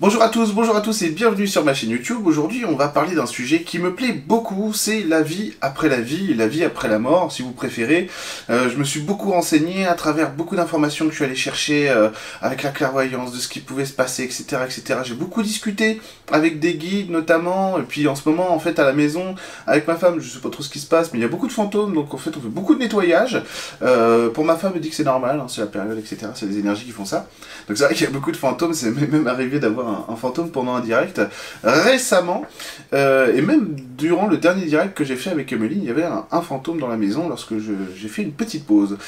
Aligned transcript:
Bonjour 0.00 0.22
à 0.22 0.28
tous, 0.28 0.52
bonjour 0.52 0.74
à 0.74 0.80
tous 0.80 1.02
et 1.02 1.10
bienvenue 1.10 1.46
sur 1.46 1.64
ma 1.64 1.72
chaîne 1.72 1.90
YouTube. 1.90 2.26
Aujourd'hui, 2.26 2.64
on 2.64 2.74
va 2.74 2.88
parler 2.88 3.14
d'un 3.14 3.26
sujet 3.26 3.62
qui 3.62 3.78
me 3.78 3.94
plaît 3.94 4.12
beaucoup, 4.12 4.72
c'est 4.72 5.04
la 5.04 5.22
vie 5.22 5.54
après 5.60 5.88
la 5.88 6.00
vie, 6.00 6.34
la 6.34 6.48
vie 6.48 6.64
après 6.64 6.88
la 6.88 6.98
mort, 6.98 7.30
si 7.30 7.42
vous 7.42 7.52
préférez. 7.52 8.10
Euh, 8.50 8.68
je 8.68 8.76
me 8.76 8.82
suis 8.82 8.98
beaucoup 8.98 9.30
renseigné 9.30 9.86
à 9.86 9.94
travers 9.94 10.32
beaucoup 10.32 10.56
d'informations 10.56 11.04
que 11.04 11.12
je 11.12 11.14
suis 11.14 11.24
allé 11.24 11.36
chercher 11.36 11.90
euh, 11.90 12.08
avec 12.42 12.64
la 12.64 12.70
clairvoyance, 12.70 13.30
de 13.32 13.38
ce 13.38 13.46
qui 13.46 13.60
pouvait 13.60 13.84
se 13.84 13.92
passer, 13.92 14.24
etc. 14.24 14.62
etc. 14.64 14.98
J'ai 15.04 15.14
beaucoup 15.14 15.44
discuté 15.44 16.00
avec 16.32 16.58
des 16.58 16.74
guides 16.74 17.12
notamment, 17.12 17.78
et 17.78 17.82
puis 17.82 18.08
en 18.08 18.16
ce 18.16 18.28
moment, 18.28 18.52
en 18.52 18.58
fait, 18.58 18.80
à 18.80 18.84
la 18.84 18.94
maison, 18.94 19.36
avec 19.68 19.86
ma 19.86 19.94
femme, 19.94 20.18
je 20.18 20.28
sais 20.28 20.40
pas 20.40 20.50
trop 20.50 20.64
ce 20.64 20.70
qui 20.70 20.80
se 20.80 20.88
passe, 20.88 21.12
mais 21.12 21.20
il 21.20 21.22
y 21.22 21.26
a 21.26 21.28
beaucoup 21.28 21.46
de 21.46 21.52
fantômes, 21.52 21.94
donc 21.94 22.12
en 22.12 22.18
fait, 22.18 22.36
on 22.36 22.40
fait 22.40 22.48
beaucoup 22.48 22.74
de 22.74 22.80
nettoyage. 22.80 23.40
Euh, 23.82 24.28
pour 24.28 24.44
ma 24.44 24.56
femme, 24.56 24.72
elle 24.74 24.80
dit 24.80 24.90
que 24.90 24.96
c'est 24.96 25.04
normal, 25.04 25.38
hein, 25.38 25.46
c'est 25.48 25.60
la 25.60 25.68
période, 25.68 25.96
etc. 25.96 26.32
C'est 26.34 26.46
les 26.46 26.58
énergies 26.58 26.84
qui 26.84 26.90
font 26.90 27.04
ça. 27.04 27.28
Donc 27.68 27.78
c'est 27.78 27.84
vrai 27.84 27.94
qu'il 27.94 28.04
y 28.04 28.08
a 28.08 28.12
beaucoup 28.12 28.32
de 28.32 28.36
fantômes, 28.36 28.74
c'est 28.74 28.90
même 28.90 29.28
arrivé 29.28 29.60
d'avoir 29.60 29.83
un, 29.84 30.16
fantôme 30.16 30.50
pendant 30.50 30.74
un 30.74 30.80
direct 30.80 31.20
récemment, 31.62 32.44
euh, 32.92 33.34
et 33.34 33.42
même 33.42 33.76
durant 33.96 34.26
le 34.26 34.36
dernier 34.36 34.66
direct 34.66 34.94
que 34.94 35.04
j'ai 35.04 35.16
fait 35.16 35.30
avec 35.30 35.52
Emily, 35.52 35.76
il 35.76 35.84
y 35.84 35.90
avait 35.90 36.04
un, 36.04 36.42
fantôme 36.42 36.78
dans 36.78 36.88
la 36.88 36.96
maison 36.96 37.28
lorsque 37.28 37.54
j'ai 37.58 38.08
fait 38.08 38.22
une 38.22 38.32
petite 38.32 38.66
pause. 38.66 38.98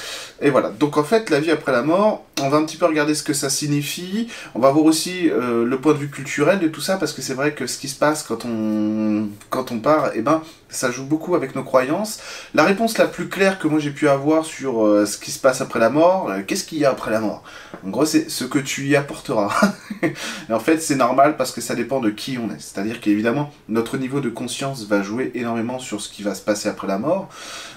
Et 0.40 0.50
voilà, 0.50 0.70
donc 0.70 0.96
en 0.96 1.04
fait, 1.04 1.30
la 1.30 1.40
vie 1.40 1.50
après 1.50 1.72
la 1.72 1.82
mort, 1.82 2.24
on 2.40 2.48
va 2.48 2.58
un 2.58 2.64
petit 2.64 2.76
peu 2.76 2.86
regarder 2.86 3.14
ce 3.14 3.22
que 3.22 3.32
ça 3.32 3.50
signifie, 3.50 4.28
on 4.54 4.60
va 4.60 4.70
voir 4.70 4.84
aussi 4.84 5.30
euh, 5.30 5.64
le 5.64 5.78
point 5.78 5.92
de 5.92 5.98
vue 5.98 6.10
culturel 6.10 6.58
de 6.58 6.68
tout 6.68 6.80
ça, 6.80 6.96
parce 6.96 7.12
que 7.12 7.22
c'est 7.22 7.34
vrai 7.34 7.52
que 7.52 7.66
ce 7.66 7.78
qui 7.78 7.88
se 7.88 7.98
passe 7.98 8.22
quand 8.22 8.44
on, 8.44 9.28
quand 9.50 9.72
on 9.72 9.78
part, 9.78 10.08
et 10.08 10.18
eh 10.18 10.22
ben, 10.22 10.42
ça 10.76 10.90
joue 10.90 11.04
beaucoup 11.04 11.34
avec 11.34 11.54
nos 11.54 11.64
croyances. 11.64 12.20
La 12.54 12.64
réponse 12.64 12.98
la 12.98 13.06
plus 13.06 13.28
claire 13.28 13.58
que 13.58 13.68
moi 13.68 13.78
j'ai 13.78 13.90
pu 13.90 14.08
avoir 14.08 14.44
sur 14.44 14.84
euh, 14.84 15.06
ce 15.06 15.18
qui 15.18 15.30
se 15.30 15.38
passe 15.38 15.60
après 15.60 15.80
la 15.80 15.90
mort, 15.90 16.30
qu'est-ce 16.46 16.64
qu'il 16.64 16.78
y 16.78 16.84
a 16.84 16.90
après 16.90 17.10
la 17.10 17.20
mort? 17.20 17.42
En 17.84 17.90
gros, 17.90 18.04
c'est 18.04 18.30
ce 18.30 18.44
que 18.44 18.58
tu 18.58 18.86
y 18.86 18.96
apporteras. 18.96 19.52
et 20.02 20.52
en 20.52 20.60
fait, 20.60 20.78
c'est 20.78 20.96
normal 20.96 21.36
parce 21.36 21.52
que 21.52 21.60
ça 21.60 21.74
dépend 21.74 22.00
de 22.00 22.10
qui 22.10 22.38
on 22.38 22.50
est. 22.50 22.60
C'est-à-dire 22.60 23.00
qu'évidemment, 23.00 23.52
notre 23.68 23.96
niveau 23.96 24.20
de 24.20 24.28
conscience 24.28 24.86
va 24.86 25.02
jouer 25.02 25.30
énormément 25.34 25.78
sur 25.78 26.00
ce 26.00 26.08
qui 26.08 26.22
va 26.22 26.34
se 26.34 26.42
passer 26.42 26.68
après 26.68 26.86
la 26.86 26.98
mort, 26.98 27.28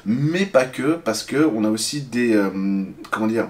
mais 0.06 0.45
pas 0.45 0.66
que, 0.66 0.94
parce 0.94 1.23
que 1.23 1.50
on 1.56 1.64
a 1.64 1.70
aussi 1.70 2.02
des... 2.02 2.34
Euh, 2.34 2.50
comment 3.12 3.28
dire 3.28 3.48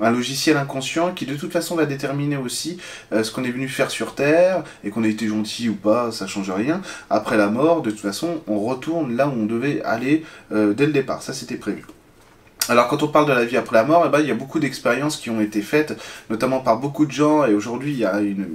un 0.00 0.10
logiciel 0.10 0.56
inconscient 0.56 1.12
qui 1.12 1.26
de 1.26 1.34
toute 1.34 1.52
façon 1.52 1.76
va 1.76 1.86
déterminer 1.86 2.36
aussi 2.36 2.78
euh, 3.12 3.22
ce 3.22 3.32
qu'on 3.32 3.44
est 3.44 3.50
venu 3.50 3.68
faire 3.68 3.90
sur 3.90 4.14
Terre, 4.14 4.64
et 4.84 4.90
qu'on 4.90 5.04
a 5.04 5.08
été 5.08 5.26
gentil 5.28 5.68
ou 5.68 5.74
pas, 5.74 6.12
ça 6.12 6.26
change 6.26 6.50
rien. 6.50 6.80
Après 7.08 7.36
la 7.36 7.48
mort, 7.48 7.82
de 7.82 7.90
toute 7.90 8.00
façon, 8.00 8.40
on 8.46 8.58
retourne 8.58 9.16
là 9.16 9.28
où 9.28 9.32
on 9.32 9.46
devait 9.46 9.82
aller 9.82 10.24
euh, 10.52 10.72
dès 10.72 10.86
le 10.86 10.92
départ, 10.92 11.22
ça 11.22 11.32
c'était 11.32 11.56
prévu. 11.56 11.84
Alors 12.68 12.88
quand 12.88 13.02
on 13.02 13.08
parle 13.08 13.26
de 13.26 13.32
la 13.32 13.44
vie 13.44 13.56
après 13.56 13.76
la 13.76 13.84
mort, 13.84 14.04
eh 14.06 14.10
ben, 14.10 14.20
il 14.20 14.28
y 14.28 14.30
a 14.30 14.34
beaucoup 14.34 14.60
d'expériences 14.60 15.16
qui 15.16 15.30
ont 15.30 15.40
été 15.40 15.62
faites, 15.62 15.96
notamment 16.28 16.60
par 16.60 16.78
beaucoup 16.78 17.06
de 17.06 17.10
gens, 17.10 17.44
et 17.44 17.54
aujourd'hui 17.54 17.92
il 17.92 17.98
y 17.98 18.04
a 18.04 18.20
une, 18.20 18.46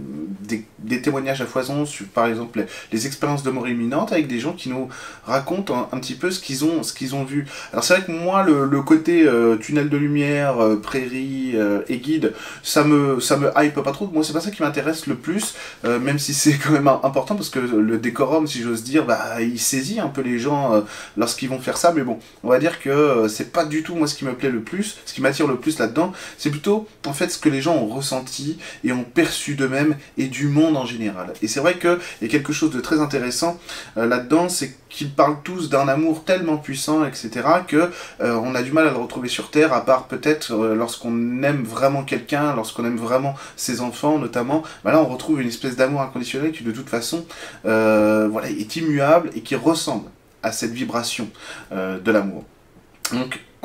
des, 0.42 0.66
témoignages 1.02 1.42
à 1.42 1.46
foison 1.46 1.86
sur 1.86 2.06
par 2.08 2.28
exemple 2.28 2.66
les, 2.92 3.06
expériences 3.08 3.44
de 3.44 3.52
mort 3.52 3.68
imminente 3.68 4.12
avec 4.12 4.28
des 4.28 4.40
gens 4.40 4.54
qui 4.54 4.70
nous 4.70 4.88
racontent 5.26 5.90
un, 5.92 6.00
petit 6.00 6.16
peu 6.16 6.32
ce 6.32 6.40
qu'ils 6.40 6.66
ont, 6.66 6.82
ce 6.82 6.94
qu'ils 6.94 7.14
ont 7.14 7.24
vu. 7.24 7.46
Alors 7.72 7.84
c'est 7.84 7.96
vrai 7.96 8.06
que 8.06 8.12
moi 8.12 8.44
le, 8.44 8.82
côté 8.82 9.24
euh, 9.24 9.58
tunnel 9.58 9.90
de 9.90 9.98
lumière, 9.98 10.60
euh, 10.60 10.76
prairie 10.78 11.52
euh, 11.56 11.82
et 11.88 11.98
guide, 11.98 12.34
ça 12.64 12.84
me, 12.84 13.20
ça 13.20 13.38
me 13.38 13.52
hype 13.58 13.80
pas 13.82 13.92
trop, 13.92 14.10
moi 14.12 14.24
c'est 14.24 14.34
pas 14.34 14.42
ça 14.42 14.52
qui 14.52 14.62
m'intéresse 14.62 15.08
le 15.08 15.16
plus, 15.16 15.56
même 15.84 16.20
si 16.20 16.34
c'est 16.34 16.58
quand 16.58 16.72
même 16.72 16.88
important 16.88 17.36
parce 17.36 17.50
que 17.50 17.60
le 17.60 17.98
décorum, 17.98 18.48
si 18.48 18.62
j'ose 18.62 18.84
dire, 18.84 19.06
bah, 19.06 19.42
il 19.42 19.60
saisit 19.60 20.00
un 20.00 20.08
peu 20.08 20.22
les 20.22 20.40
gens 20.40 20.84
lorsqu'ils 21.18 21.50
vont 21.50 21.60
faire 21.60 21.78
ça, 21.78 21.92
mais 21.94 22.04
bon, 22.04 22.20
on 22.44 22.50
va 22.50 22.60
dire 22.60 22.80
que 22.80 23.28
c'est 23.28 23.52
pas 23.52 23.66
du 23.66 23.84
tout 23.84 23.96
moi, 23.96 24.08
ce 24.08 24.16
qui 24.16 24.26
me 24.26 24.34
plaît 24.34 24.50
le 24.50 24.62
plus, 24.62 24.98
ce 25.06 25.14
qui 25.14 25.22
m'attire 25.22 25.48
le 25.48 25.58
plus 25.58 25.80
là-dedans, 25.80 26.14
c'est 26.38 26.50
plutôt, 26.50 26.88
en 27.06 27.14
fait, 27.14 27.30
ce 27.30 27.38
que 27.38 27.50
les 27.50 27.62
gens 27.62 27.76
ont 27.76 27.88
ressenti 27.88 28.58
et 28.84 28.92
ont 28.92 29.04
perçu 29.04 29.56
d'eux-mêmes 29.56 29.96
et 30.18 30.28
du 30.28 30.48
monde 30.48 30.75
en 30.76 30.86
général. 30.86 31.34
Et 31.42 31.48
c'est 31.48 31.60
vrai 31.60 31.78
qu'il 31.78 31.98
y 32.22 32.26
a 32.26 32.28
quelque 32.28 32.54
chose 32.54 32.72
de 32.72 32.80
très 32.80 33.00
intéressant 33.00 33.60
euh, 33.98 34.06
là-dedans, 34.06 34.50
c'est 34.50 34.76
qu'ils 34.90 35.12
parlent 35.12 35.38
tous 35.44 35.70
d'un 35.70 35.88
amour 35.88 36.24
tellement 36.24 36.58
puissant, 36.58 37.06
etc., 37.06 37.30
que 37.68 37.92
euh, 38.22 38.40
on 38.44 38.56
a 38.56 38.62
du 38.62 38.72
mal 38.72 38.88
à 38.88 38.92
le 38.92 38.98
retrouver 38.98 39.28
sur 39.28 39.52
Terre, 39.52 39.74
à 39.74 39.86
part 39.86 40.08
peut-être 40.08 40.54
euh, 40.54 40.76
lorsqu'on 40.76 41.44
aime 41.44 41.64
vraiment 41.64 42.04
quelqu'un, 42.04 42.56
lorsqu'on 42.56 42.86
aime 42.86 42.98
vraiment 42.98 43.36
ses 43.56 43.82
enfants, 43.82 44.18
notamment, 44.18 44.64
bah 44.84 44.92
là, 44.92 45.02
on 45.02 45.06
retrouve 45.06 45.42
une 45.42 45.48
espèce 45.48 45.76
d'amour 45.76 46.02
inconditionnel 46.02 46.52
qui, 46.52 46.64
de 46.64 46.72
toute 46.72 46.90
façon, 46.90 47.26
voilà, 47.64 48.50
est 48.50 48.76
immuable 48.76 49.30
et 49.36 49.42
qui 49.42 49.56
ressemble 49.56 50.10
à 50.44 50.52
cette 50.52 50.72
vibration 50.72 51.30
de 51.72 52.12
l'amour. 52.12 52.44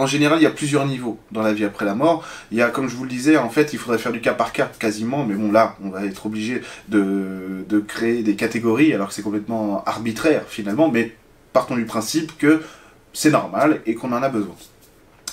En 0.01 0.07
général, 0.07 0.39
il 0.39 0.43
y 0.43 0.47
a 0.47 0.51
plusieurs 0.51 0.87
niveaux 0.87 1.19
dans 1.31 1.43
la 1.43 1.53
vie 1.53 1.65
après 1.65 1.85
la 1.85 1.95
mort. 1.95 2.25
Il 2.51 2.57
y 2.57 2.63
a, 2.63 2.71
comme 2.71 2.89
je 2.89 2.97
vous 2.97 3.05
le 3.05 3.11
disais, 3.11 3.37
en 3.37 3.51
fait, 3.51 3.75
il 3.75 3.79
faudrait 3.79 3.99
faire 3.99 4.13
du 4.13 4.23
cas 4.23 4.33
par 4.33 4.53
cas 4.53 4.71
quasiment, 4.79 5.25
mais 5.25 5.35
bon, 5.35 5.53
là, 5.53 5.77
on 5.85 5.91
va 5.91 6.07
être 6.07 6.25
obligé 6.25 6.63
de, 6.89 7.65
de 7.69 7.81
créer 7.81 8.23
des 8.23 8.35
catégories, 8.35 8.95
alors 8.95 9.09
que 9.09 9.15
c'est 9.15 9.23
complètement 9.23 9.85
arbitraire 9.85 10.45
finalement, 10.49 10.89
mais 10.91 11.15
partons 11.53 11.77
du 11.77 11.85
principe 11.85 12.39
que 12.39 12.63
c'est 13.13 13.31
normal 13.31 13.83
et 13.85 13.95
qu'on 13.95 14.13
en 14.13 14.23
a 14.23 14.29
besoin. 14.31 14.55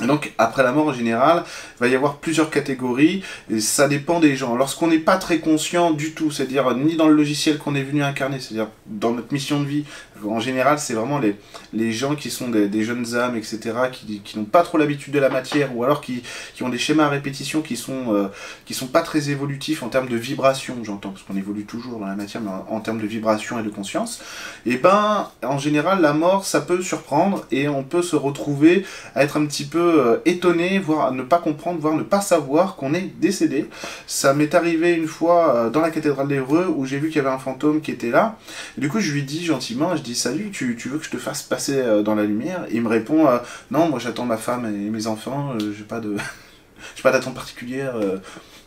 Donc 0.01 0.33
après 0.37 0.63
la 0.63 0.71
mort 0.71 0.87
en 0.87 0.93
général, 0.93 1.43
il 1.77 1.79
va 1.79 1.87
y 1.87 1.95
avoir 1.95 2.17
plusieurs 2.17 2.49
catégories, 2.49 3.23
et 3.49 3.59
ça 3.59 3.87
dépend 3.87 4.19
des 4.19 4.35
gens. 4.35 4.55
Lorsqu'on 4.55 4.87
n'est 4.87 4.99
pas 4.99 5.17
très 5.17 5.39
conscient 5.39 5.91
du 5.91 6.13
tout, 6.13 6.31
c'est-à-dire 6.31 6.75
ni 6.75 6.95
dans 6.95 7.07
le 7.07 7.15
logiciel 7.15 7.57
qu'on 7.57 7.75
est 7.75 7.83
venu 7.83 8.03
incarner, 8.03 8.39
c'est-à-dire 8.39 8.67
dans 8.85 9.11
notre 9.11 9.33
mission 9.33 9.61
de 9.61 9.65
vie, 9.65 9.85
en 10.25 10.39
général 10.39 10.79
c'est 10.79 10.93
vraiment 10.93 11.19
les, 11.19 11.35
les 11.73 11.91
gens 11.91 12.15
qui 12.15 12.29
sont 12.29 12.49
des, 12.49 12.83
jeunes 12.83 13.15
âmes, 13.15 13.35
etc., 13.35 13.59
qui, 13.91 14.21
qui 14.21 14.37
n'ont 14.37 14.45
pas 14.45 14.63
trop 14.63 14.77
l'habitude 14.77 15.13
de 15.13 15.19
la 15.19 15.29
matière, 15.29 15.75
ou 15.75 15.83
alors 15.83 16.01
qui, 16.01 16.23
qui, 16.55 16.63
ont 16.63 16.69
des 16.69 16.77
schémas 16.77 17.05
à 17.05 17.09
répétition 17.09 17.61
qui 17.61 17.75
sont, 17.75 18.13
euh, 18.13 18.27
qui 18.65 18.73
sont 18.73 18.87
pas 18.87 19.01
très 19.01 19.29
évolutifs 19.29 19.83
en 19.83 19.89
termes 19.89 20.07
de 20.07 20.17
vibration, 20.17 20.75
j'entends, 20.83 21.09
parce 21.09 21.23
qu'on 21.23 21.37
évolue 21.37 21.65
toujours 21.65 21.99
dans 21.99 22.05
la 22.05 22.15
matière, 22.15 22.41
mais 22.41 22.51
en, 22.69 22.79
termes 22.79 23.01
de 23.01 23.07
vibration 23.07 23.59
et 23.59 23.63
de 23.63 23.69
conscience, 23.69 24.21
et 24.65 24.77
ben 24.77 25.29
en 25.43 25.57
général 25.57 26.01
la 26.01 26.13
mort 26.13 26.45
ça 26.45 26.61
peut 26.61 26.81
surprendre, 26.81 27.45
et 27.51 27.67
on 27.67 27.83
peut 27.83 28.01
se 28.01 28.15
retrouver 28.15 28.85
à 29.15 29.23
être 29.23 29.37
un 29.37 29.45
petit 29.45 29.65
peu 29.65 29.86
euh, 29.87 30.21
étonné, 30.25 30.79
voire 30.79 31.11
ne 31.11 31.23
pas 31.23 31.37
comprendre, 31.37 31.79
voire 31.79 31.95
ne 31.95 32.03
pas 32.03 32.21
savoir 32.21 32.75
qu'on 32.75 32.93
est 32.93 33.11
décédé. 33.19 33.69
Ça 34.05 34.33
m'est 34.33 34.53
arrivé 34.55 34.93
une 34.93 35.07
fois 35.07 35.55
euh, 35.55 35.69
dans 35.69 35.81
la 35.81 35.91
cathédrale 35.91 36.27
d'Evreux 36.27 36.67
où 36.75 36.85
j'ai 36.85 36.99
vu 36.99 37.07
qu'il 37.07 37.17
y 37.17 37.19
avait 37.19 37.33
un 37.33 37.39
fantôme 37.39 37.81
qui 37.81 37.91
était 37.91 38.09
là. 38.09 38.37
du 38.77 38.89
coup, 38.89 38.99
je 38.99 39.11
lui 39.11 39.23
dis 39.23 39.43
gentiment, 39.45 39.95
je 39.95 40.01
dis 40.01 40.15
salut, 40.15 40.51
tu, 40.51 40.75
veux 40.75 40.97
que 40.97 41.05
je 41.05 41.09
te 41.09 41.17
fasse 41.17 41.43
passer 41.43 41.77
euh, 41.77 42.01
dans 42.01 42.15
la 42.15 42.23
lumière? 42.23 42.65
Il 42.71 42.81
me 42.81 42.89
répond 42.89 43.27
non, 43.71 43.89
moi 43.89 43.99
j'attends 43.99 44.25
ma 44.25 44.37
femme 44.37 44.65
et 44.65 44.89
mes 44.89 45.07
enfants, 45.07 45.53
j'ai 45.59 45.83
pas 45.83 45.99
de. 45.99 46.15
j'ai 46.95 47.03
pas 47.03 47.11
d'attente 47.11 47.33
particulière 47.33 47.95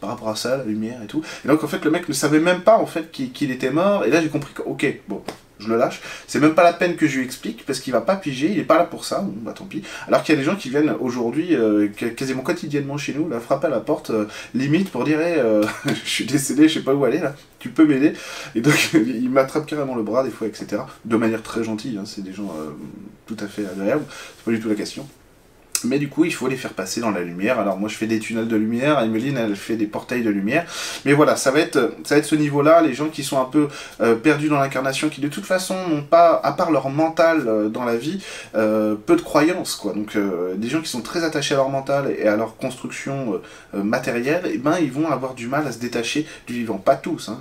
par 0.01 0.11
rapport 0.11 0.29
à 0.29 0.37
ça, 0.37 0.57
la 0.57 0.65
lumière 0.65 1.03
et 1.03 1.07
tout. 1.07 1.23
Et 1.45 1.49
donc 1.49 1.63
en 1.63 1.69
fait 1.69 1.85
le 1.85 1.91
mec 1.91 2.09
ne 2.09 2.15
savait 2.15 2.41
même 2.41 2.63
pas 2.63 2.79
en 2.79 2.87
fait 2.87 3.11
qu'il 3.11 3.51
était 3.51 3.71
mort. 3.71 4.05
Et 4.05 4.11
là 4.11 4.21
j'ai 4.21 4.29
compris 4.29 4.53
que 4.53 4.63
ok, 4.63 5.01
bon, 5.09 5.23
je 5.61 5.69
le 5.69 5.77
lâche. 5.77 6.01
C'est 6.27 6.41
même 6.41 6.55
pas 6.55 6.63
la 6.63 6.73
peine 6.73 6.97
que 6.97 7.07
je 7.07 7.19
lui 7.19 7.25
explique 7.25 7.65
parce 7.67 7.81
qu'il 7.81 7.93
va 7.93 8.01
pas 8.01 8.17
piger, 8.17 8.51
il 8.51 8.59
est 8.59 8.65
pas 8.65 8.79
là 8.79 8.85
pour 8.85 9.05
ça, 9.05 9.25
bah 9.27 9.53
tant 9.53 9.65
pis. 9.65 9.83
Alors 10.07 10.23
qu'il 10.23 10.35
y 10.35 10.39
a 10.39 10.41
des 10.41 10.45
gens 10.45 10.57
qui 10.57 10.71
viennent 10.71 10.95
aujourd'hui, 11.01 11.55
euh, 11.55 11.89
quasiment 11.89 12.43
quotidiennement 12.43 12.99
chez 12.99 13.15
nous, 13.15 13.29
là, 13.29 13.41
frapper 13.41 13.67
à 13.67 13.71
la 13.71 13.81
porte, 13.81 14.11
euh, 14.11 14.27
limite 14.55 14.91
pour 14.91 15.05
dire 15.05 15.19
euh, 15.21 15.65
je 15.87 16.11
suis 16.11 16.25
décédé, 16.25 16.69
je 16.69 16.75
sais 16.75 16.85
pas 16.85 16.95
où 16.95 17.05
aller 17.05 17.19
là, 17.19 17.35
tu 17.59 17.71
peux 17.71 17.85
m'aider. 17.85 18.13
Et 18.55 18.61
donc 18.61 18.91
il 18.95 19.31
m'attrape 19.31 19.67
carrément 19.67 19.95
le 19.95 20.03
bras 20.03 20.25
des 20.25 20.31
fois, 20.31 20.47
etc. 20.47 20.83
De 21.05 21.17
manière 21.17 21.43
très 21.43 21.65
gentille, 21.65 21.99
hein, 21.99 22.05
c'est 22.07 22.23
des 22.23 22.33
gens 22.33 22.53
tout 23.27 23.37
à 23.41 23.47
fait 23.47 23.67
agréables, 23.67 24.05
c'est 24.09 24.45
pas 24.45 24.51
du 24.51 24.61
tout 24.61 24.69
la 24.69 24.75
question. 24.75 25.07
Mais 25.85 25.99
du 25.99 26.09
coup, 26.09 26.25
il 26.25 26.35
faut 26.35 26.49
les 26.49 26.57
faire 26.57 26.73
passer 26.73 27.01
dans 27.01 27.11
la 27.11 27.21
lumière. 27.21 27.59
Alors 27.59 27.79
moi, 27.79 27.89
je 27.89 27.97
fais 27.97 28.07
des 28.07 28.19
tunnels 28.19 28.49
de 28.49 28.57
lumière, 28.57 29.01
Emeline, 29.01 29.37
elle 29.37 29.57
fait 29.57 29.77
des 29.77 29.87
portails 29.87 30.23
de 30.23 30.31
lumière. 30.31 30.67
Mais 31.05 31.13
voilà, 31.13 31.37
ça 31.37 31.51
va 31.51 31.61
être, 31.61 31.95
ça 32.05 32.15
va 32.15 32.19
être 32.19 32.27
ce 32.27 32.35
niveau-là, 32.35 32.83
les 32.83 32.95
gens 32.95 33.09
qui 33.09 33.23
sont 33.23 33.41
un 33.41 33.45
peu 33.45 33.69
euh, 34.01 34.15
perdus 34.15 34.49
dans 34.49 34.59
l'incarnation, 34.59 35.09
qui 35.09 35.21
de 35.21 35.29
toute 35.29 35.47
façon 35.47 35.89
n'ont 35.89 36.03
pas, 36.03 36.41
à 36.43 36.53
part 36.53 36.71
leur 36.71 36.89
mental 36.91 37.45
euh, 37.47 37.69
dans 37.69 37.85
la 37.85 37.97
vie, 37.97 38.23
euh, 38.55 38.95
peu 38.95 39.17
de 39.17 39.23
croyances, 39.23 39.77
quoi. 39.77 39.93
Donc 39.93 40.17
des 40.57 40.69
gens 40.69 40.81
qui 40.81 40.89
sont 40.89 41.03
très 41.03 41.25
attachés 41.25 41.55
à 41.55 41.59
leur 41.59 41.71
mental 41.71 42.15
et 42.17 42.27
à 42.27 42.37
leur 42.37 42.57
construction 42.57 43.41
matérielle, 43.73 44.43
eh 44.53 44.59
ben 44.59 44.79
ils 44.81 44.93
vont 44.93 45.11
avoir 45.11 45.35
du 45.35 45.47
mal 45.47 45.67
à 45.67 45.73
se 45.73 45.79
détacher 45.79 46.27
du 46.47 46.55
vivant. 46.55 46.79
Pas 46.79 46.97
tous, 46.97 47.29
hein 47.29 47.39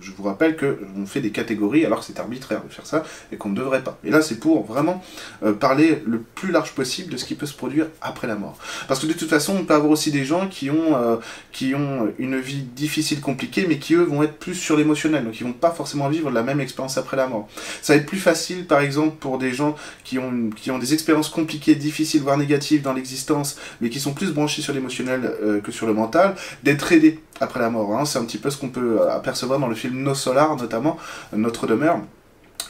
je 0.00 0.12
vous 0.12 0.22
rappelle 0.22 0.56
qu'on 0.56 1.06
fait 1.06 1.20
des 1.20 1.30
catégories 1.30 1.84
alors 1.84 2.00
que 2.00 2.04
c'est 2.04 2.18
arbitraire 2.20 2.62
de 2.66 2.72
faire 2.72 2.86
ça 2.86 3.04
et 3.32 3.36
qu'on 3.36 3.50
ne 3.50 3.56
devrait 3.56 3.82
pas. 3.82 3.98
Et 4.04 4.10
là, 4.10 4.22
c'est 4.22 4.38
pour 4.38 4.64
vraiment 4.64 5.02
euh, 5.42 5.52
parler 5.52 6.02
le 6.06 6.20
plus 6.20 6.52
large 6.52 6.72
possible 6.72 7.12
de 7.12 7.16
ce 7.16 7.24
qui 7.24 7.34
peut 7.34 7.46
se 7.46 7.54
produire 7.54 7.86
après 8.00 8.26
la 8.26 8.36
mort. 8.36 8.58
Parce 8.88 9.00
que 9.00 9.06
de 9.06 9.12
toute 9.12 9.28
façon, 9.28 9.56
on 9.56 9.64
peut 9.64 9.74
avoir 9.74 9.90
aussi 9.90 10.10
des 10.10 10.24
gens 10.24 10.48
qui 10.48 10.70
ont, 10.70 10.96
euh, 10.96 11.16
qui 11.52 11.74
ont 11.74 12.12
une 12.18 12.38
vie 12.38 12.62
difficile, 12.62 13.20
compliquée, 13.20 13.66
mais 13.68 13.78
qui 13.78 13.94
eux 13.94 14.02
vont 14.02 14.22
être 14.22 14.38
plus 14.38 14.54
sur 14.54 14.76
l'émotionnel, 14.76 15.24
donc 15.24 15.40
ils 15.40 15.44
vont 15.44 15.52
pas 15.52 15.70
forcément 15.70 16.08
vivre 16.08 16.30
la 16.30 16.42
même 16.42 16.60
expérience 16.60 16.98
après 16.98 17.16
la 17.16 17.26
mort. 17.26 17.48
Ça 17.82 17.94
va 17.94 18.00
être 18.00 18.06
plus 18.06 18.18
facile, 18.18 18.66
par 18.66 18.80
exemple, 18.80 19.16
pour 19.18 19.38
des 19.38 19.52
gens 19.52 19.76
qui 20.04 20.18
ont, 20.18 20.50
qui 20.54 20.70
ont 20.70 20.78
des 20.78 20.94
expériences 20.94 21.28
compliquées, 21.28 21.74
difficiles, 21.74 22.22
voire 22.22 22.38
négatives 22.38 22.82
dans 22.82 22.92
l'existence, 22.92 23.56
mais 23.80 23.90
qui 23.90 24.00
sont 24.00 24.14
plus 24.14 24.32
branchés 24.32 24.62
sur 24.62 24.72
l'émotionnel 24.72 25.30
euh, 25.42 25.60
que 25.60 25.72
sur 25.72 25.86
le 25.86 25.94
mental, 25.94 26.34
d'être 26.62 26.92
aidés 26.92 27.20
après 27.40 27.60
la 27.60 27.70
mort. 27.70 27.96
Hein. 27.96 28.04
C'est 28.04 28.18
un 28.18 28.24
petit 28.24 28.38
peu 28.38 28.50
ce 28.50 28.56
qu'on 28.56 28.68
peut 28.68 29.08
apercevoir 29.10 29.58
dans 29.58 29.68
le 29.68 29.74
film 29.74 29.95
Nos 30.02 30.14
Solar, 30.14 30.56
notamment, 30.56 30.96
Notre 31.32 31.66
demeure 31.66 32.00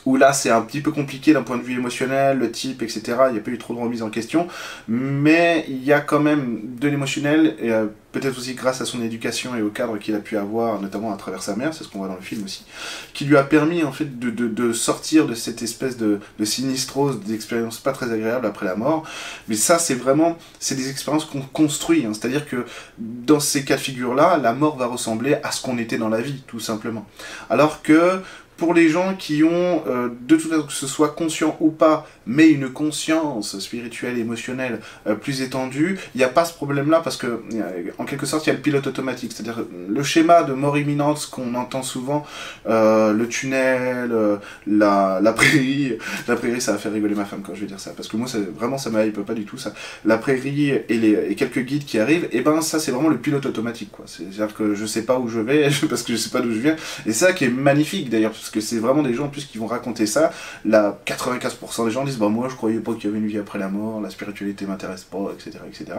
où 0.07 0.17
là 0.17 0.33
c'est 0.33 0.51
un 0.51 0.63
petit 0.63 0.81
peu 0.81 0.93
compliqué 0.93 1.33
d'un 1.33 1.43
point 1.43 1.59
de 1.59 1.63
vue 1.63 1.75
émotionnel, 1.75 2.39
le 2.39 2.51
type, 2.51 2.83
etc. 2.83 3.03
Il 3.29 3.33
n'y 3.33 3.39
a 3.39 3.43
pas 3.43 3.51
eu 3.51 3.59
trop 3.59 3.75
de 3.75 3.81
remise 3.81 4.03
en 4.03 4.09
question, 4.09 4.47
mais 4.89 5.67
il 5.69 5.85
y 5.85 5.93
a 5.93 6.01
quand 6.01 6.21
même 6.21 6.61
de 6.79 6.89
l'émotionnel, 6.89 7.57
et 7.61 7.73
euh, 7.73 7.87
peut-être 8.13 8.39
aussi 8.39 8.55
grâce 8.55 8.81
à 8.81 8.87
son 8.87 9.03
éducation 9.03 9.57
et 9.57 9.63
au 9.63 9.69
cadre 9.69 9.99
qu'il 9.99 10.15
a 10.15 10.21
pu 10.21 10.37
avoir, 10.39 10.81
notamment 10.81 11.13
à 11.13 11.17
travers 11.17 11.43
sa 11.43 11.57
mère, 11.57 11.75
c'est 11.75 11.85
ce 11.85 11.89
qu'on 11.89 11.99
voit 11.99 12.09
dans 12.09 12.15
le 12.15 12.23
film 12.23 12.45
aussi, 12.45 12.65
qui 13.13 13.25
lui 13.25 13.37
a 13.37 13.43
permis 13.43 13.83
en 13.83 13.93
fait 13.93 14.19
de, 14.19 14.73
sortir 14.73 15.27
de 15.27 15.35
cette 15.35 15.63
espèce 15.63 15.97
de, 15.97 16.21
de 16.39 16.45
sinistrose, 16.45 17.21
d'expérience 17.21 17.79
pas 17.79 17.93
très 17.93 18.11
agréable 18.13 18.47
après 18.47 18.65
la 18.65 18.77
mort. 18.77 19.05
Mais 19.49 19.57
ça 19.57 19.79
c'est 19.79 19.95
vraiment, 19.95 20.39
c'est 20.61 20.77
des 20.77 20.89
expériences 20.89 21.25
qu'on 21.25 21.43
construit, 21.43 22.07
hein. 22.07 22.13
c'est-à-dire 22.15 22.49
que 22.49 22.65
dans 22.99 23.41
ces 23.41 23.65
cas 23.65 23.77
de 23.77 23.81
figure-là, 23.81 24.39
la 24.39 24.53
mort 24.53 24.77
va 24.77 24.87
ressembler 24.87 25.37
à 25.43 25.51
ce 25.51 25.61
qu'on 25.61 25.79
était 25.79 25.99
dans 25.99 26.09
la 26.09 26.21
vie, 26.21 26.43
tout 26.47 26.61
simplement. 26.61 27.07
Alors 27.51 27.83
que 27.83 28.23
pour 28.57 28.75
les 28.75 28.89
gens 28.89 29.15
qui 29.15 29.45
ont, 29.45 29.83
euh, 29.87 30.09
de 30.21 30.37
toute 30.37 30.51
façon, 30.51 30.63
que 30.63 30.73
ce 30.73 30.87
soit 30.87 31.11
conscient 31.11 31.57
ou 31.61 31.71
pas, 31.71 32.07
mais 32.27 32.49
une 32.49 32.71
conscience 32.71 33.59
spirituelle, 33.59 34.19
émotionnelle 34.19 34.81
euh, 35.07 35.15
plus 35.15 35.43
étendue, 35.43 35.99
il 36.15 36.19
n'y 36.19 36.25
a 36.25 36.29
pas 36.29 36.45
ce 36.45 36.55
problème-là 36.55 37.01
parce 37.01 37.17
que, 37.17 37.43
en 37.99 38.05
quelque 38.05 38.27
sorte, 38.27 38.47
il 38.47 38.49
y 38.49 38.53
a 38.53 38.55
le 38.55 38.61
pilote 38.61 38.87
automatique. 38.87 39.33
C'est-à-dire 39.33 39.65
le 39.89 40.03
schéma 40.03 40.43
de 40.43 40.55
mort 40.55 40.79
imminente 40.79 41.29
qu'on 41.31 41.55
entend 41.55 41.83
souvent, 41.83 42.27
euh, 42.67 43.13
le 43.13 43.29
tunnel, 43.29 44.13
la, 44.67 45.21
la 45.23 45.33
prairie. 45.33 45.99
La 46.29 46.37
prairie, 46.37 46.61
ça 46.61 46.73
va 46.73 46.79
faire 46.79 46.93
rigoler 46.93 47.15
ma 47.15 47.25
femme 47.25 47.43
quand 47.45 47.55
je 47.55 47.61
vais 47.61 47.67
dire 47.67 47.81
ça. 47.81 47.93
Parce 47.95 48.09
que 48.09 48.17
moi, 48.17 48.27
vraiment, 48.57 48.79
ça 48.79 48.91
m'hype 48.91 49.21
pas 49.21 49.35
du 49.35 49.45
tout 49.45 49.59
ça. 49.59 49.73
La 50.05 50.19
prairie 50.19 50.71
et, 50.71 50.85
les, 50.89 51.31
et 51.31 51.35
quelques 51.35 51.61
guides 51.61 51.85
qui 51.85 51.99
arrivent, 51.99 52.25
et 52.25 52.39
eh 52.39 52.41
ben 52.41 52.61
ça, 52.61 52.79
c'est 52.79 52.91
vraiment 52.91 53.09
le 53.09 53.19
pilote 53.19 53.47
automatique. 53.47 53.91
C'est-à-dire 54.07 54.55
que 54.55 54.75
je 54.75 54.87
sais 54.87 55.03
pas 55.03 55.19
où 55.19 55.29
je 55.29 55.41
vais 55.41 55.69
parce 55.89 56.03
que 56.03 56.13
je 56.13 56.17
sais 56.17 56.31
pas 56.31 56.41
d'où 56.41 56.53
je 56.53 56.61
viens. 56.61 56.77
Et 57.05 57.13
ça 57.13 57.33
qui 57.33 57.45
est 57.45 57.51
magnifique 57.51 58.11
d'ailleurs 58.11 58.35
parce 58.47 58.55
que 58.55 58.61
c'est 58.61 58.79
vraiment 58.79 59.03
des 59.03 59.13
gens 59.13 59.25
en 59.25 59.29
plus 59.29 59.45
qui 59.45 59.59
vont 59.59 59.67
raconter 59.67 60.07
ça. 60.07 60.31
Là, 60.65 60.99
95% 61.05 61.85
des 61.87 61.91
gens 61.91 62.05
disent 62.05 62.19
bah 62.19 62.29
moi 62.29 62.47
je 62.49 62.55
croyais 62.55 62.79
pas 62.79 62.95
qu'il 62.95 63.05
y 63.05 63.07
avait 63.09 63.19
une 63.19 63.27
vie 63.27 63.39
après 63.39 63.59
la 63.59 63.69
mort, 63.69 64.01
la 64.01 64.09
spiritualité 64.09 64.67
m'intéresse 64.67 65.03
pas, 65.03 65.33
etc., 65.35 65.59
etc. 65.67 65.99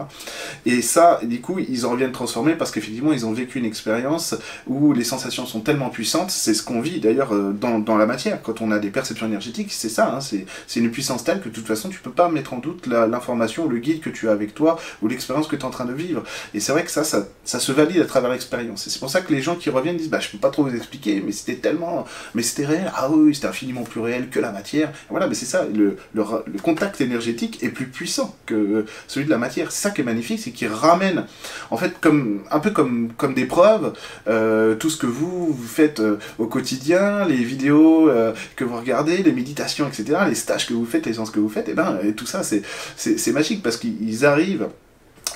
Et 0.64 0.80
ça, 0.80 1.20
du 1.22 1.42
coup, 1.42 1.58
ils 1.58 1.84
en 1.84 1.90
reviennent 1.90 2.12
transformés 2.12 2.54
parce 2.54 2.70
qu'effectivement 2.70 3.12
ils 3.12 3.26
ont 3.26 3.32
vécu 3.34 3.58
une 3.58 3.66
expérience 3.66 4.34
où 4.66 4.94
les 4.94 5.04
sensations 5.04 5.44
sont 5.44 5.60
tellement 5.60 5.90
puissantes. 5.90 6.30
C'est 6.30 6.54
ce 6.54 6.62
qu'on 6.62 6.80
vit 6.80 7.00
d'ailleurs 7.00 7.34
euh, 7.34 7.52
dans, 7.52 7.78
dans, 7.80 7.98
la 7.98 8.06
matière. 8.06 8.40
Quand 8.42 8.62
on 8.62 8.70
a 8.70 8.78
des 8.78 8.90
perceptions 8.90 9.26
énergétiques, 9.26 9.70
c'est 9.70 9.90
ça. 9.90 10.14
Hein, 10.14 10.20
c'est 10.20 10.80
une 10.80 10.90
puissance 10.90 11.24
telle 11.24 11.42
que 11.42 11.50
de 11.50 11.54
toute 11.54 11.66
façon 11.66 11.90
tu 11.90 12.00
peux 12.00 12.10
pas 12.10 12.30
mettre 12.30 12.54
en 12.54 12.58
doute 12.58 12.86
l'information, 12.86 13.68
le 13.68 13.78
guide 13.78 14.00
que 14.00 14.08
tu 14.08 14.30
as 14.30 14.32
avec 14.32 14.54
toi 14.54 14.78
ou 15.02 15.08
l'expérience 15.08 15.48
que 15.48 15.56
tu 15.56 15.62
es 15.62 15.64
en 15.66 15.70
train 15.70 15.84
de 15.84 15.92
vivre. 15.92 16.22
Et 16.54 16.60
c'est 16.60 16.72
vrai 16.72 16.84
que 16.84 16.90
ça, 16.90 17.04
ça, 17.04 17.28
ça 17.44 17.60
se 17.60 17.72
valide 17.72 18.00
à 18.00 18.06
travers 18.06 18.30
l'expérience. 18.30 18.86
Et 18.86 18.90
c'est 18.90 19.00
pour 19.00 19.10
ça 19.10 19.20
que 19.20 19.34
les 19.34 19.42
gens 19.42 19.56
qui 19.56 19.68
reviennent 19.68 19.98
disent 19.98 20.08
bah 20.08 20.20
je 20.20 20.30
peux 20.30 20.38
pas 20.38 20.48
trop 20.48 20.64
vous 20.64 20.74
expliquer, 20.74 21.22
mais 21.24 21.32
c'était 21.32 21.56
tellement, 21.56 22.06
mais 22.38 22.44
c'était 22.44 22.66
réel. 22.66 22.92
Ah 22.94 23.10
oui, 23.10 23.34
c'était 23.34 23.48
infiniment 23.48 23.82
plus 23.82 24.00
réel 24.00 24.28
que 24.28 24.38
la 24.38 24.52
matière. 24.52 24.92
Voilà, 25.10 25.26
mais 25.26 25.34
c'est 25.34 25.44
ça, 25.44 25.66
le, 25.74 25.96
le, 26.14 26.22
contact 26.62 27.00
énergétique 27.00 27.64
est 27.64 27.68
plus 27.68 27.86
puissant 27.88 28.36
que 28.46 28.86
celui 29.08 29.26
de 29.26 29.30
la 29.30 29.38
matière. 29.38 29.72
C'est 29.72 29.82
ça 29.82 29.90
qui 29.90 30.02
est 30.02 30.04
magnifique, 30.04 30.38
c'est 30.38 30.52
qu'il 30.52 30.68
ramène, 30.68 31.24
en 31.72 31.76
fait, 31.76 31.98
comme, 32.00 32.44
un 32.52 32.60
peu 32.60 32.70
comme, 32.70 33.10
comme 33.16 33.34
des 33.34 33.44
preuves, 33.44 33.92
euh, 34.28 34.76
tout 34.76 34.88
ce 34.88 34.96
que 34.96 35.08
vous, 35.08 35.52
vous 35.52 35.66
faites 35.66 35.98
euh, 35.98 36.20
au 36.38 36.46
quotidien, 36.46 37.24
les 37.24 37.42
vidéos 37.42 38.08
euh, 38.08 38.32
que 38.54 38.62
vous 38.62 38.76
regardez, 38.76 39.24
les 39.24 39.32
méditations, 39.32 39.88
etc., 39.88 40.20
les 40.28 40.36
stages 40.36 40.68
que 40.68 40.74
vous 40.74 40.86
faites, 40.86 41.06
les 41.06 41.14
séances 41.14 41.32
que 41.32 41.40
vous 41.40 41.48
faites, 41.48 41.68
et 41.68 41.74
ben, 41.74 41.98
et 42.04 42.12
tout 42.12 42.26
ça, 42.26 42.44
c'est 42.44 43.32
magique 43.32 43.64
parce 43.64 43.78
qu'ils 43.78 44.24
arrivent 44.24 44.68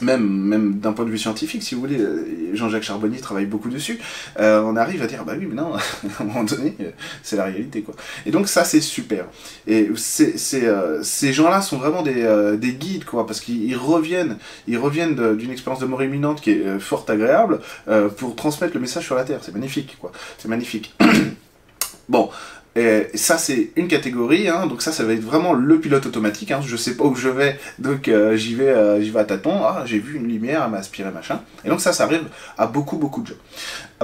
même, 0.00 0.26
même 0.26 0.78
d'un 0.78 0.92
point 0.92 1.04
de 1.04 1.10
vue 1.10 1.18
scientifique, 1.18 1.62
si 1.62 1.74
vous 1.74 1.80
voulez, 1.80 1.98
euh, 1.98 2.54
Jean-Jacques 2.54 2.82
Charbonnier 2.82 3.18
travaille 3.18 3.46
beaucoup 3.46 3.68
dessus, 3.68 3.98
euh, 4.38 4.62
on 4.62 4.76
arrive 4.76 5.02
à 5.02 5.06
dire, 5.06 5.24
bah 5.24 5.34
oui, 5.38 5.46
mais 5.46 5.54
non, 5.54 5.74
à 5.74 5.80
un 6.20 6.24
moment 6.24 6.44
donné, 6.44 6.74
euh, 6.80 6.90
c'est 7.22 7.36
la 7.36 7.44
réalité, 7.44 7.82
quoi. 7.82 7.94
Et 8.26 8.30
donc 8.30 8.48
ça, 8.48 8.64
c'est 8.64 8.80
super. 8.80 9.26
Et 9.66 9.90
c'est, 9.96 10.38
ces 10.38 11.32
gens-là 11.32 11.62
sont 11.62 11.78
vraiment 11.78 12.02
des, 12.02 12.56
des, 12.58 12.72
guides, 12.72 13.04
quoi, 13.04 13.26
parce 13.26 13.40
qu'ils 13.40 13.76
reviennent, 13.76 14.38
ils 14.66 14.78
reviennent 14.78 15.36
d'une 15.36 15.50
expérience 15.50 15.80
de 15.80 15.86
mort 15.86 16.02
imminente 16.02 16.40
qui 16.40 16.50
est 16.50 16.78
fort 16.78 17.04
agréable 17.08 17.60
pour 18.16 18.36
transmettre 18.36 18.74
le 18.74 18.80
message 18.80 19.04
sur 19.04 19.14
la 19.14 19.24
Terre. 19.24 19.40
C'est 19.42 19.52
magnifique, 19.52 19.96
quoi. 20.00 20.12
C'est 20.38 20.48
magnifique. 20.48 20.94
bon, 22.08 22.30
et 22.74 23.08
ça, 23.14 23.36
c'est 23.36 23.70
une 23.76 23.86
catégorie, 23.86 24.48
hein, 24.48 24.66
donc 24.66 24.80
ça, 24.80 24.92
ça 24.92 25.04
va 25.04 25.12
être 25.12 25.22
vraiment 25.22 25.52
le 25.52 25.78
pilote 25.78 26.06
automatique. 26.06 26.52
Hein, 26.52 26.60
je 26.64 26.76
sais 26.76 26.96
pas 26.96 27.04
où 27.04 27.14
je 27.14 27.28
vais, 27.28 27.58
donc 27.78 28.08
euh, 28.08 28.34
j'y 28.36 28.54
vais, 28.54 28.69
euh, 28.69 29.00
j'y 29.02 29.10
vais 29.10 29.20
à 29.20 29.24
tâtons. 29.24 29.62
Ah, 29.62 29.82
j'ai 29.84 29.98
vu 29.98 30.16
une 30.16 30.26
lumière, 30.26 30.62
elle 30.64 30.70
m'a 30.70 30.78
aspiré, 30.78 31.10
machin. 31.10 31.42
Et 31.64 31.69
donc 31.69 31.80
ça, 31.80 31.92
ça 31.92 32.04
arrive 32.04 32.24
à 32.56 32.66
beaucoup, 32.66 32.96
beaucoup 32.96 33.20
de 33.20 33.28
gens 33.28 33.34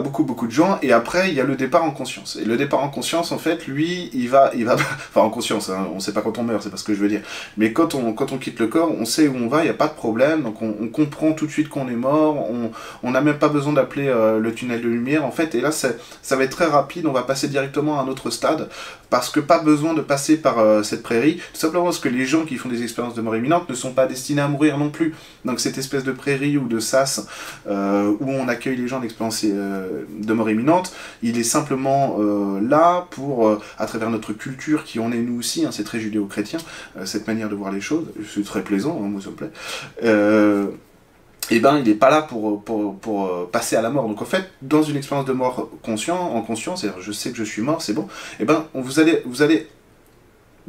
beaucoup 0.00 0.24
beaucoup 0.24 0.46
de 0.46 0.52
gens 0.52 0.78
et 0.82 0.92
après 0.92 1.28
il 1.28 1.34
y 1.34 1.40
a 1.40 1.44
le 1.44 1.56
départ 1.56 1.84
en 1.84 1.90
conscience. 1.90 2.36
Et 2.40 2.44
le 2.44 2.56
départ 2.56 2.82
en 2.82 2.88
conscience 2.88 3.32
en 3.32 3.38
fait 3.38 3.66
lui 3.66 4.10
il 4.12 4.28
va 4.28 4.50
il 4.54 4.64
va 4.64 4.74
enfin 5.08 5.20
en 5.20 5.30
conscience 5.30 5.70
hein, 5.70 5.88
on 5.94 6.00
sait 6.00 6.12
pas 6.12 6.22
quand 6.22 6.38
on 6.38 6.44
meurt 6.44 6.62
c'est 6.62 6.70
pas 6.70 6.76
ce 6.76 6.84
que 6.84 6.94
je 6.94 7.00
veux 7.00 7.08
dire. 7.08 7.22
Mais 7.56 7.72
quand 7.72 7.94
on 7.94 8.12
quand 8.12 8.32
on 8.32 8.38
quitte 8.38 8.60
le 8.60 8.66
corps 8.66 8.90
on 8.98 9.04
sait 9.04 9.28
où 9.28 9.36
on 9.36 9.48
va 9.48 9.60
il 9.60 9.64
n'y 9.64 9.70
a 9.70 9.74
pas 9.74 9.88
de 9.88 9.94
problème 9.94 10.42
donc 10.42 10.62
on, 10.62 10.88
comprend 10.88 11.32
tout 11.32 11.46
de 11.46 11.50
suite 11.50 11.68
qu'on 11.68 11.86
est 11.88 11.96
mort 11.96 12.48
on 13.02 13.10
n'a 13.10 13.20
même 13.20 13.38
pas 13.38 13.48
besoin 13.48 13.74
d'appeler 13.74 14.08
euh, 14.08 14.38
le 14.38 14.54
tunnel 14.54 14.80
de 14.80 14.88
lumière 14.88 15.24
en 15.24 15.30
fait 15.30 15.54
et 15.54 15.60
là 15.60 15.70
ça 15.70 15.92
va 16.30 16.44
être 16.44 16.50
très 16.50 16.64
rapide 16.64 17.06
on 17.06 17.12
va 17.12 17.22
passer 17.22 17.46
directement 17.46 18.00
à 18.00 18.02
un 18.02 18.08
autre 18.08 18.30
stade 18.30 18.68
parce 19.10 19.30
que 19.30 19.40
pas 19.40 19.58
besoin 19.58 19.94
de 19.94 20.00
passer 20.00 20.38
par 20.38 20.58
euh, 20.58 20.82
cette 20.82 21.02
prairie 21.02 21.36
tout 21.52 21.60
simplement 21.60 21.84
parce 21.84 21.98
que 21.98 22.08
les 22.08 22.26
gens 22.26 22.44
qui 22.44 22.56
font 22.56 22.68
des 22.68 22.82
expériences 22.82 23.14
de 23.14 23.22
mort 23.22 23.36
imminente 23.36 23.68
ne 23.68 23.74
sont 23.74 23.92
pas 23.92 24.06
destinés 24.06 24.42
à 24.42 24.48
mourir 24.48 24.78
non 24.78 24.90
plus. 24.90 25.14
Donc 25.44 25.60
cette 25.60 25.78
espèce 25.78 26.04
de 26.04 26.12
prairie 26.12 26.56
ou 26.56 26.68
de 26.68 26.80
sas 26.80 27.26
euh, 27.68 28.14
où 28.20 28.30
on 28.30 28.48
accueille 28.48 28.76
les 28.76 28.88
gens 28.88 29.00
d'expérience 29.00 29.44
de 30.10 30.32
mort 30.32 30.50
imminente, 30.50 30.92
il 31.22 31.38
est 31.38 31.44
simplement 31.44 32.16
euh, 32.18 32.60
là 32.60 33.06
pour, 33.10 33.48
euh, 33.48 33.60
à 33.78 33.86
travers 33.86 34.10
notre 34.10 34.32
culture 34.32 34.84
qui 34.84 34.98
en 35.00 35.12
est 35.12 35.18
nous 35.18 35.38
aussi, 35.38 35.64
hein, 35.64 35.70
c'est 35.72 35.84
très 35.84 36.00
judéo-chrétien, 36.00 36.58
euh, 36.96 37.04
cette 37.04 37.26
manière 37.26 37.48
de 37.48 37.54
voir 37.54 37.72
les 37.72 37.80
choses, 37.80 38.06
c'est 38.32 38.44
très 38.44 38.62
plaisant, 38.62 39.00
hein, 39.02 39.08
moi 39.08 39.20
ça 39.20 39.30
me 39.30 39.34
plaît, 39.34 39.50
et 41.50 41.56
eh 41.56 41.60
ben 41.60 41.78
il 41.78 41.84
n'est 41.84 41.94
pas 41.94 42.10
là 42.10 42.20
pour, 42.20 42.62
pour, 42.62 43.48
passer 43.50 43.74
à 43.74 43.80
la 43.80 43.88
mort. 43.88 44.06
Donc 44.06 44.20
en 44.20 44.26
fait, 44.26 44.50
dans 44.60 44.82
une 44.82 44.96
expérience 44.96 45.26
de 45.26 45.32
mort 45.32 45.70
conscient, 45.82 46.18
en 46.18 46.42
conscience, 46.42 46.82
c'est-à-dire 46.82 47.00
je 47.00 47.10
sais 47.10 47.30
que 47.30 47.38
je 47.38 47.44
suis 47.44 47.62
mort, 47.62 47.80
c'est 47.80 47.94
bon, 47.94 48.02
et 48.02 48.42
eh 48.42 48.44
ben 48.44 48.66
vous 48.74 49.00
allez, 49.00 49.22
vous 49.24 49.40
allez 49.40 49.66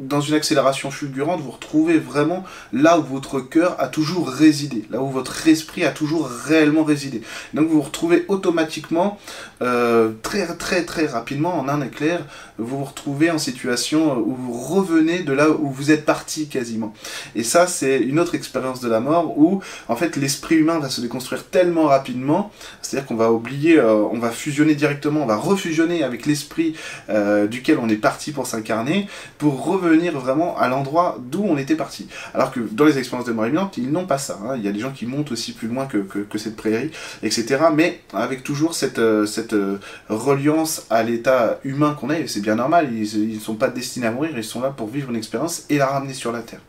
dans 0.00 0.20
une 0.22 0.34
accélération 0.34 0.90
fulgurante, 0.90 1.40
vous 1.40 1.50
retrouvez 1.50 1.98
vraiment 1.98 2.42
là 2.72 2.98
où 2.98 3.02
votre 3.02 3.40
cœur 3.40 3.76
a 3.78 3.86
toujours 3.86 4.28
résidé, 4.28 4.86
là 4.90 5.02
où 5.02 5.10
votre 5.10 5.46
esprit 5.46 5.84
a 5.84 5.90
toujours 5.90 6.26
réellement 6.26 6.84
résidé. 6.84 7.20
Donc 7.52 7.68
vous 7.68 7.74
vous 7.74 7.82
retrouvez 7.82 8.24
automatiquement, 8.28 9.18
euh, 9.60 10.12
très 10.22 10.46
très 10.56 10.84
très 10.84 11.06
rapidement, 11.06 11.58
en 11.58 11.68
un 11.68 11.82
éclair, 11.82 12.24
vous 12.58 12.78
vous 12.78 12.84
retrouvez 12.84 13.30
en 13.30 13.38
situation 13.38 14.18
où 14.18 14.34
vous 14.34 14.52
revenez 14.52 15.20
de 15.20 15.34
là 15.34 15.50
où 15.50 15.70
vous 15.70 15.90
êtes 15.90 16.06
parti 16.06 16.48
quasiment. 16.48 16.94
Et 17.34 17.44
ça, 17.44 17.66
c'est 17.66 17.98
une 17.98 18.18
autre 18.18 18.34
expérience 18.34 18.80
de 18.80 18.88
la 18.88 19.00
mort 19.00 19.38
où, 19.38 19.60
en 19.88 19.96
fait, 19.96 20.16
l'esprit 20.16 20.56
humain 20.56 20.78
va 20.78 20.88
se 20.88 21.02
déconstruire 21.02 21.44
tellement 21.44 21.84
rapidement, 21.84 22.50
c'est-à-dire 22.80 23.06
qu'on 23.06 23.16
va 23.16 23.32
oublier, 23.32 23.78
euh, 23.78 23.94
on 23.94 24.18
va 24.18 24.30
fusionner 24.30 24.74
directement, 24.74 25.22
on 25.22 25.26
va 25.26 25.36
refusionner 25.36 26.02
avec 26.02 26.24
l'esprit 26.24 26.74
euh, 27.10 27.46
duquel 27.46 27.78
on 27.78 27.88
est 27.88 27.96
parti 27.96 28.32
pour 28.32 28.46
s'incarner, 28.46 29.06
pour 29.38 29.64
revenir 29.64 29.89
vraiment 30.18 30.56
à 30.58 30.68
l'endroit 30.68 31.18
d'où 31.20 31.44
on 31.44 31.56
était 31.56 31.76
parti. 31.76 32.08
Alors 32.34 32.50
que 32.50 32.60
dans 32.60 32.84
les 32.84 32.98
expériences 32.98 33.26
de 33.26 33.32
mort 33.32 33.46
imminente, 33.46 33.76
ils 33.76 33.90
n'ont 33.90 34.06
pas 34.06 34.18
ça. 34.18 34.38
Hein. 34.44 34.56
Il 34.56 34.64
y 34.64 34.68
a 34.68 34.72
des 34.72 34.80
gens 34.80 34.92
qui 34.92 35.06
montent 35.06 35.32
aussi 35.32 35.52
plus 35.52 35.68
loin 35.68 35.86
que, 35.86 36.38
cette 36.38 36.56
prairie, 36.56 36.90
etc. 37.22 37.64
Mais 37.74 38.00
avec 38.12 38.42
toujours 38.42 38.74
cette, 38.74 38.98
euh, 38.98 39.26
euh, 39.52 39.78
reliance 40.08 40.86
à 40.90 41.02
l'état 41.02 41.60
humain 41.64 41.96
qu'on 41.98 42.10
est, 42.10 42.26
c'est 42.26 42.40
bien 42.40 42.54
normal, 42.54 42.88
ils 42.92 43.34
ne 43.34 43.40
sont 43.40 43.56
pas 43.56 43.68
destinés 43.68 44.06
à 44.06 44.10
mourir, 44.10 44.30
ils 44.36 44.44
sont 44.44 44.60
là 44.60 44.70
pour 44.70 44.88
vivre 44.88 45.10
une 45.10 45.16
expérience 45.16 45.64
et 45.68 45.78
la 45.78 45.86
ramener 45.86 46.14
sur 46.14 46.32
la 46.32 46.40
Terre. 46.40 46.60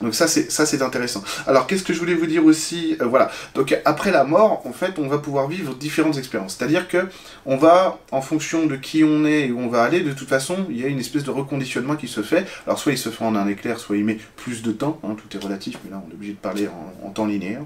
Donc 0.00 0.14
ça 0.14 0.28
c'est 0.28 0.50
ça 0.50 0.66
c'est 0.66 0.82
intéressant. 0.82 1.22
Alors 1.46 1.66
qu'est-ce 1.66 1.82
que 1.82 1.92
je 1.92 1.98
voulais 1.98 2.14
vous 2.14 2.26
dire 2.26 2.44
aussi 2.44 2.96
euh, 3.00 3.06
Voilà. 3.06 3.30
Donc 3.54 3.76
après 3.84 4.10
la 4.10 4.24
mort, 4.24 4.62
en 4.66 4.72
fait, 4.72 4.98
on 4.98 5.08
va 5.08 5.18
pouvoir 5.18 5.48
vivre 5.48 5.74
différentes 5.74 6.18
expériences. 6.18 6.56
C'est-à-dire 6.56 6.88
que 6.88 7.08
on 7.44 7.56
va, 7.56 7.98
en 8.10 8.22
fonction 8.22 8.66
de 8.66 8.76
qui 8.76 9.04
on 9.04 9.24
est 9.24 9.48
et 9.48 9.52
où 9.52 9.60
on 9.60 9.68
va 9.68 9.82
aller, 9.82 10.00
de 10.00 10.12
toute 10.12 10.28
façon, 10.28 10.66
il 10.70 10.80
y 10.80 10.84
a 10.84 10.88
une 10.88 10.98
espèce 10.98 11.24
de 11.24 11.30
reconditionnement 11.30 11.96
qui 11.96 12.08
se 12.08 12.22
fait. 12.22 12.46
Alors 12.66 12.78
soit 12.78 12.92
il 12.92 12.98
se 12.98 13.10
fait 13.10 13.24
en 13.24 13.34
un 13.36 13.46
éclair, 13.48 13.78
soit 13.78 13.96
il 13.96 14.04
met 14.04 14.18
plus 14.36 14.62
de 14.62 14.72
temps. 14.72 14.98
Hein, 15.04 15.16
tout 15.16 15.36
est 15.36 15.40
relatif, 15.40 15.78
mais 15.84 15.90
là 15.90 16.02
on 16.06 16.10
est 16.10 16.14
obligé 16.14 16.32
de 16.32 16.38
parler 16.38 16.68
en 17.04 17.10
temps 17.10 17.26
linéaire 17.26 17.62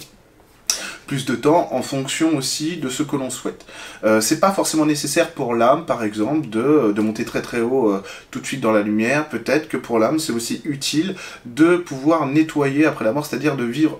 plus 1.10 1.26
de 1.26 1.34
temps 1.34 1.70
en 1.72 1.82
fonction 1.82 2.36
aussi 2.36 2.76
de 2.76 2.88
ce 2.88 3.02
que 3.02 3.16
l'on 3.16 3.30
souhaite. 3.30 3.66
Euh, 4.04 4.20
c'est 4.20 4.38
pas 4.38 4.52
forcément 4.52 4.86
nécessaire 4.86 5.32
pour 5.32 5.56
l'âme, 5.56 5.84
par 5.84 6.04
exemple, 6.04 6.48
de, 6.48 7.00
monter 7.00 7.24
très 7.24 7.42
très 7.42 7.60
haut 7.60 7.90
euh, 7.90 8.00
tout 8.30 8.38
de 8.38 8.46
suite 8.46 8.60
dans 8.60 8.70
la 8.70 8.82
lumière. 8.82 9.28
Peut-être 9.28 9.68
que 9.68 9.76
pour 9.76 9.98
l'âme, 9.98 10.20
c'est 10.20 10.32
aussi 10.32 10.62
utile 10.64 11.16
de 11.46 11.78
pouvoir 11.78 12.26
nettoyer 12.26 12.86
après 12.86 13.04
la 13.04 13.12
mort, 13.12 13.26
c'est-à-dire 13.26 13.56
de 13.56 13.64
vivre 13.64 13.98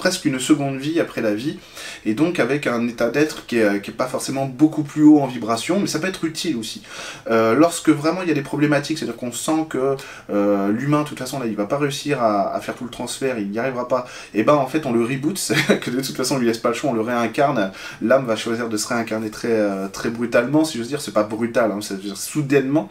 presque 0.00 0.24
une 0.24 0.40
seconde 0.40 0.78
vie 0.78 0.98
après 0.98 1.20
la 1.20 1.34
vie, 1.34 1.58
et 2.06 2.14
donc 2.14 2.40
avec 2.40 2.66
un 2.66 2.88
état 2.88 3.10
d'être 3.10 3.44
qui 3.44 3.58
est, 3.58 3.82
qui 3.82 3.90
est, 3.90 3.94
pas 3.94 4.06
forcément 4.06 4.46
beaucoup 4.46 4.82
plus 4.82 5.02
haut 5.02 5.20
en 5.20 5.26
vibration, 5.26 5.78
mais 5.78 5.86
ça 5.86 5.98
peut 5.98 6.08
être 6.08 6.24
utile 6.24 6.56
aussi. 6.56 6.82
Euh, 7.30 7.54
lorsque 7.54 7.90
vraiment 7.90 8.22
il 8.22 8.28
y 8.28 8.30
a 8.30 8.34
des 8.34 8.40
problématiques, 8.40 8.96
c'est-à-dire 8.96 9.18
qu'on 9.18 9.30
sent 9.30 9.66
que 9.68 9.96
euh, 10.30 10.72
l'humain, 10.72 11.02
de 11.02 11.08
toute 11.08 11.18
façon, 11.18 11.38
là, 11.38 11.44
il 11.46 11.54
va 11.54 11.66
pas 11.66 11.76
réussir 11.76 12.22
à, 12.22 12.58
faire 12.62 12.74
tout 12.74 12.84
le 12.84 12.90
transfert, 12.90 13.38
il 13.38 13.50
n'y 13.50 13.58
arrivera 13.58 13.88
pas, 13.88 14.06
et 14.32 14.42
ben 14.42 14.54
en 14.54 14.66
fait 14.66 14.86
on 14.86 14.92
le 14.92 15.04
reboot, 15.04 15.38
que 15.82 15.90
de 15.90 16.00
toute 16.00 16.16
façon 16.16 16.36
on 16.36 16.38
lui 16.38 16.46
laisse 16.46 16.58
pas 16.58 16.70
le 16.70 16.74
choix, 16.74 16.90
on 16.90 16.94
le 16.94 17.02
réincarne, 17.02 17.70
l'âme 18.00 18.24
va 18.24 18.36
choisir 18.36 18.70
de 18.70 18.76
se 18.78 18.88
réincarner 18.88 19.28
très, 19.28 19.52
euh, 19.52 19.88
très 19.88 20.08
brutalement, 20.08 20.64
si 20.64 20.78
j'ose 20.78 20.88
dire, 20.88 21.02
c'est 21.02 21.12
pas 21.12 21.24
brutal, 21.24 21.72
hein, 21.72 21.80
c'est 21.82 22.00
soudainement, 22.14 22.88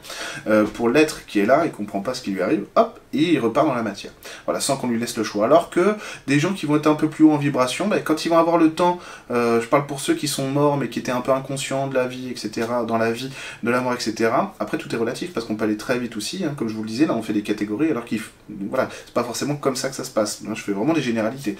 pour 0.75 0.89
l'être 0.89 1.25
qui 1.25 1.39
est 1.39 1.48
là, 1.48 1.63
il 1.66 1.72
comprend 1.72 2.01
pas 2.01 2.13
ce 2.13 2.22
qui 2.22 2.30
lui 2.30 2.44
arrive, 2.44 2.66
hop, 2.75 3.00
et 3.13 3.34
il 3.34 3.39
repart 3.39 3.68
dans 3.68 3.74
la 3.74 3.82
matière. 3.82 4.12
Voilà, 4.46 4.60
sans 4.60 4.78
qu'on 4.78 4.88
lui 4.88 5.00
laisse 5.00 5.18
le 5.18 5.24
choix. 5.24 5.46
Alors 5.46 5.70
que 5.70 5.96
des 6.28 6.39
gens 6.39 6.54
qui 6.54 6.66
vont 6.66 6.75
être 6.75 6.88
un 6.88 6.96
peu 7.00 7.10
plus 7.10 7.24
haut 7.24 7.32
en 7.32 7.38
vibration, 7.38 7.88
ben, 7.88 8.01
quand 8.03 8.25
ils 8.25 8.29
vont 8.29 8.38
avoir 8.38 8.58
le 8.58 8.72
temps, 8.72 9.00
euh, 9.32 9.60
je 9.62 9.68
parle 9.68 9.88
pour 9.88 10.00
ceux 10.00 10.13
qui 10.13 10.27
sont 10.27 10.50
morts 10.50 10.77
mais 10.77 10.89
qui 10.89 11.00
étaient 11.00 11.12
un 11.12 11.22
peu 11.22 11.32
inconscients 11.32 11.88
de 11.88 11.96
la 11.96 12.06
vie, 12.06 12.29
etc., 12.29 12.68
dans 12.88 12.98
la 12.98 13.12
vie, 13.12 13.32
de 13.63 13.70
la 13.72 13.82
mort, 13.82 13.94
etc. 13.94 14.32
Après, 14.60 14.77
tout 14.77 14.94
est 14.94 14.98
relatif 14.98 15.34
parce 15.34 15.46
qu'on 15.46 15.56
peut 15.56 15.65
aller 15.65 15.77
très 15.77 15.98
vite 15.98 16.15
aussi, 16.18 16.44
hein, 16.44 16.53
comme 16.56 16.70
je 16.70 16.75
vous 16.75 16.84
le 16.84 16.89
disais, 16.89 17.06
là 17.06 17.15
on 17.15 17.22
fait 17.22 17.34
des 17.34 17.44
catégories, 17.44 17.89
alors 17.89 18.06
qu'il 18.06 18.22
voilà, 18.70 18.89
c'est 19.06 19.13
pas 19.13 19.24
forcément 19.24 19.56
comme 19.56 19.75
ça 19.75 19.89
que 19.89 19.96
ça 19.96 20.03
se 20.03 20.12
passe. 20.12 20.44
Je 20.53 20.62
fais 20.62 20.74
vraiment 20.74 20.94
des 20.94 21.01
généralités. 21.01 21.56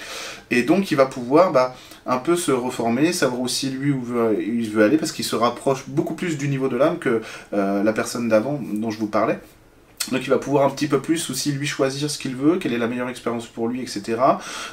Et 0.50 0.62
donc 0.62 0.90
il 0.90 0.96
va 0.96 1.06
pouvoir 1.06 1.52
bah, 1.52 1.74
un 2.06 2.18
peu 2.18 2.36
se 2.36 2.52
reformer, 2.52 3.12
savoir 3.12 3.40
aussi 3.40 3.70
lui 3.70 3.92
où 3.92 4.04
il 4.38 4.70
veut 4.70 4.84
aller, 4.84 4.98
parce 4.98 5.12
qu'il 5.12 5.24
se 5.24 5.36
rapproche 5.36 5.84
beaucoup 5.88 6.14
plus 6.14 6.36
du 6.36 6.48
niveau 6.48 6.68
de 6.68 6.76
l'âme 6.76 6.98
que 6.98 7.22
euh, 7.52 7.82
la 7.82 7.92
personne 7.92 8.28
d'avant 8.28 8.60
dont 8.62 8.90
je 8.90 8.98
vous 8.98 9.06
parlais. 9.06 9.38
Donc 10.10 10.22
il 10.24 10.30
va 10.30 10.38
pouvoir 10.38 10.66
un 10.66 10.70
petit 10.70 10.86
peu 10.88 11.00
plus 11.00 11.30
aussi 11.30 11.52
lui 11.52 11.66
choisir 11.66 12.10
ce 12.10 12.18
qu'il 12.18 12.36
veut, 12.36 12.58
quelle 12.58 12.72
est 12.72 12.78
la 12.78 12.86
meilleure 12.86 13.08
expérience 13.08 13.46
pour 13.46 13.68
lui, 13.68 13.80
etc. 13.82 14.18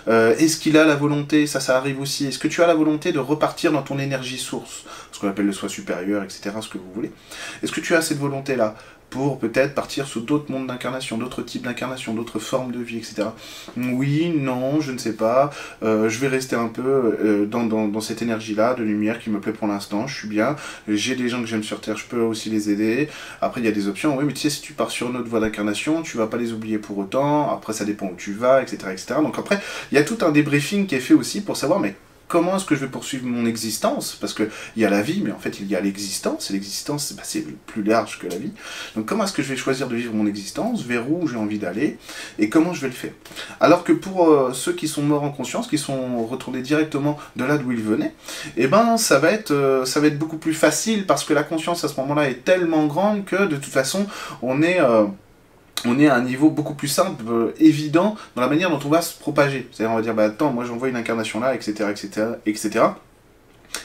Euh, 0.08 0.36
Est-ce 0.38 0.58
qu'il 0.58 0.78
a 0.78 0.86
la 0.86 0.96
volonté, 0.96 1.48
ça 1.48 1.60
ça 1.60 1.78
arrive 1.78 2.00
aussi, 2.00 2.26
est-ce 2.26 2.40
que 2.40 2.48
tu 2.48 2.62
as 2.62 2.68
la 2.68 2.76
volonté 2.76 3.12
de 3.12 3.20
repartir 3.20 3.72
dans 3.72 3.82
ton 3.84 4.00
énergie 4.00 4.38
source, 4.38 4.84
ce 5.12 5.20
qu'on 5.20 5.30
appelle 5.30 5.46
le 5.46 5.54
soi 5.54 5.70
supérieur, 5.70 6.24
etc., 6.24 6.52
ce 6.62 6.70
que 6.70 6.78
vous 6.78 6.92
voulez 6.94 7.12
Est-ce 7.64 7.72
que 7.72 7.82
tu 7.82 7.96
as 7.96 8.02
cette 8.02 8.20
volonté-là? 8.20 8.76
Pour 9.10 9.40
peut-être 9.40 9.74
partir 9.74 10.08
sous 10.08 10.22
d'autres 10.22 10.52
mondes 10.52 10.68
d'incarnation, 10.68 11.18
d'autres 11.18 11.42
types 11.42 11.64
d'incarnation, 11.64 12.14
d'autres 12.14 12.40
formes 12.40 12.72
de 12.72 12.80
vie, 12.80 12.98
etc. 12.98 13.30
Oui, 13.78 14.34
non, 14.36 14.82
je 14.82 14.92
ne 14.92 14.98
sais 14.98 15.14
pas. 15.14 15.52
Euh, 15.84 16.10
je 16.10 16.20
vais 16.20 16.28
rester 16.28 16.56
un 16.56 16.68
peu 16.68 17.18
euh, 17.24 17.46
dans, 17.46 18.02
cette 18.02 18.22
énergie-là, 18.22 18.74
de 18.74 18.84
lumière 18.84 19.20
qui 19.20 19.30
me 19.30 19.40
plaît 19.40 19.54
pour 19.54 19.68
l'instant. 19.68 20.08
Je 20.08 20.16
suis 20.16 20.28
bien. 20.28 20.56
J'ai 20.88 21.16
des 21.16 21.30
gens 21.30 21.42
que 21.42 21.48
j'aime 21.48 21.64
sur 21.64 21.82
Terre, 21.82 21.98
je 21.98 22.06
peux 22.06 22.22
aussi 22.22 22.50
les 22.50 22.70
aider. 22.70 23.10
Après, 23.42 23.62
il 23.62 23.66
y 23.66 23.70
a 23.70 23.72
des 23.72 23.88
options. 23.88 24.18
Oui, 24.18 24.26
mais 24.26 24.34
tu 24.34 24.42
sais, 24.42 24.50
si 24.50 24.62
tu 24.62 24.74
pars 24.74 24.92
sur 24.92 25.10
une 25.10 25.18
autre 25.18 25.30
voie 25.30 25.40
d'incarnation, 25.40 26.02
tu 26.02 26.18
vas 26.18 26.28
pas 26.28 26.38
les 26.38 26.54
oublier 26.54 26.78
pour 26.78 26.98
autant. 26.98 27.52
Après, 27.52 27.74
ça 27.74 27.86
dépend 27.86 28.08
où 28.08 28.16
tu 28.18 28.34
vas, 28.34 28.62
etc., 28.62 28.78
etc. 28.92 29.16
Donc 29.22 29.40
après, 29.40 29.60
il 29.92 29.96
y 29.96 29.98
a 29.98 30.04
tout 30.04 30.18
un 30.22 30.32
débriefing 30.32 30.86
qui 30.88 30.96
est 30.96 31.00
fait 31.00 31.14
aussi 31.14 31.42
pour 31.42 31.58
savoir, 31.58 31.80
mais 31.80 31.96
comment 32.28 32.58
est-ce 32.58 32.66
que 32.66 32.76
je 32.76 32.82
vais 32.82 32.92
poursuivre 32.92 33.26
mon 33.26 33.46
existence? 33.46 34.18
Parce 34.20 34.34
qu'il 34.34 34.50
y 34.76 34.86
a 34.86 34.90
la 34.90 35.02
vie, 35.02 35.22
mais 35.24 35.32
en 35.32 35.40
fait 35.40 35.60
il 35.60 35.68
y 35.68 35.76
a 35.76 35.82
l'existence, 35.82 36.50
et 36.50 36.54
l'existence 36.54 37.14
bah, 37.14 37.24
c'est 37.26 37.46
plus 37.66 37.84
large 37.84 38.20
que 38.20 38.28
la 38.28 38.38
vie. 38.38 38.52
Donc 38.96 39.06
comment 39.06 39.24
est-ce 39.24 39.34
que 39.34 39.44
je 39.44 39.50
vais 39.50 39.58
choisir 39.58 39.88
de 39.88 39.96
vivre 39.96 40.14
mon 40.14 40.28
existence? 40.28 40.84
Vers 40.84 41.10
où 41.12 41.28
j'ai 41.28 41.38
envie 41.38 41.60
d'aller? 41.60 41.98
Et 42.40 42.50
comment 42.50 42.74
je 42.74 42.82
vais 42.82 42.88
le 42.88 42.94
faire? 42.94 43.12
Alors 43.60 43.84
que 43.84 43.94
pour 43.94 44.30
euh, 44.30 44.52
ceux 44.54 44.74
qui 44.74 44.88
sont 44.88 45.02
morts 45.02 45.24
en 45.24 45.32
conscience, 45.32 45.68
qui 45.68 45.78
sont 45.78 46.26
retournés 46.26 46.62
directement 46.62 47.18
de 47.36 47.44
là 47.44 47.58
d'où 47.58 47.72
ils 47.72 47.82
venaient, 47.82 48.14
eh 48.56 48.68
ben 48.68 48.98
ça 48.98 49.20
va, 49.20 49.32
être, 49.32 49.52
euh, 49.52 49.86
ça 49.86 50.00
va 50.00 50.08
être 50.08 50.20
beaucoup 50.20 50.38
plus 50.38 50.54
facile, 50.54 51.06
parce 51.06 51.24
que 51.24 51.34
la 51.34 51.44
conscience 51.44 51.84
à 51.84 51.88
ce 51.88 52.00
moment-là 52.02 52.30
est 52.30 52.44
tellement 52.44 52.86
grande 52.88 53.26
que 53.26 53.46
de 53.46 53.56
toute 53.56 53.66
façon 53.66 54.06
on 54.42 54.62
est... 54.62 54.80
Euh, 54.82 55.06
on 55.86 56.00
est 56.00 56.08
à 56.08 56.16
un 56.16 56.22
niveau 56.22 56.50
beaucoup 56.50 56.74
plus 56.74 56.88
simple, 56.88 57.24
euh, 57.30 57.54
évident, 57.60 58.16
dans 58.36 58.42
la 58.42 58.48
manière 58.48 58.70
dont 58.70 58.80
on 58.84 58.90
va 58.90 59.02
se 59.02 59.18
propager. 59.18 59.68
C'est-à-dire, 59.72 59.94
on 59.94 59.96
va 59.96 60.02
dire, 60.02 60.14
bah 60.14 60.26
attends, 60.26 60.52
moi 60.52 60.66
j'envoie 60.66 60.90
une 60.90 60.96
incarnation 60.96 61.40
là, 61.40 61.54
etc., 61.56 61.90
etc., 61.92 62.28
etc. 62.46 62.86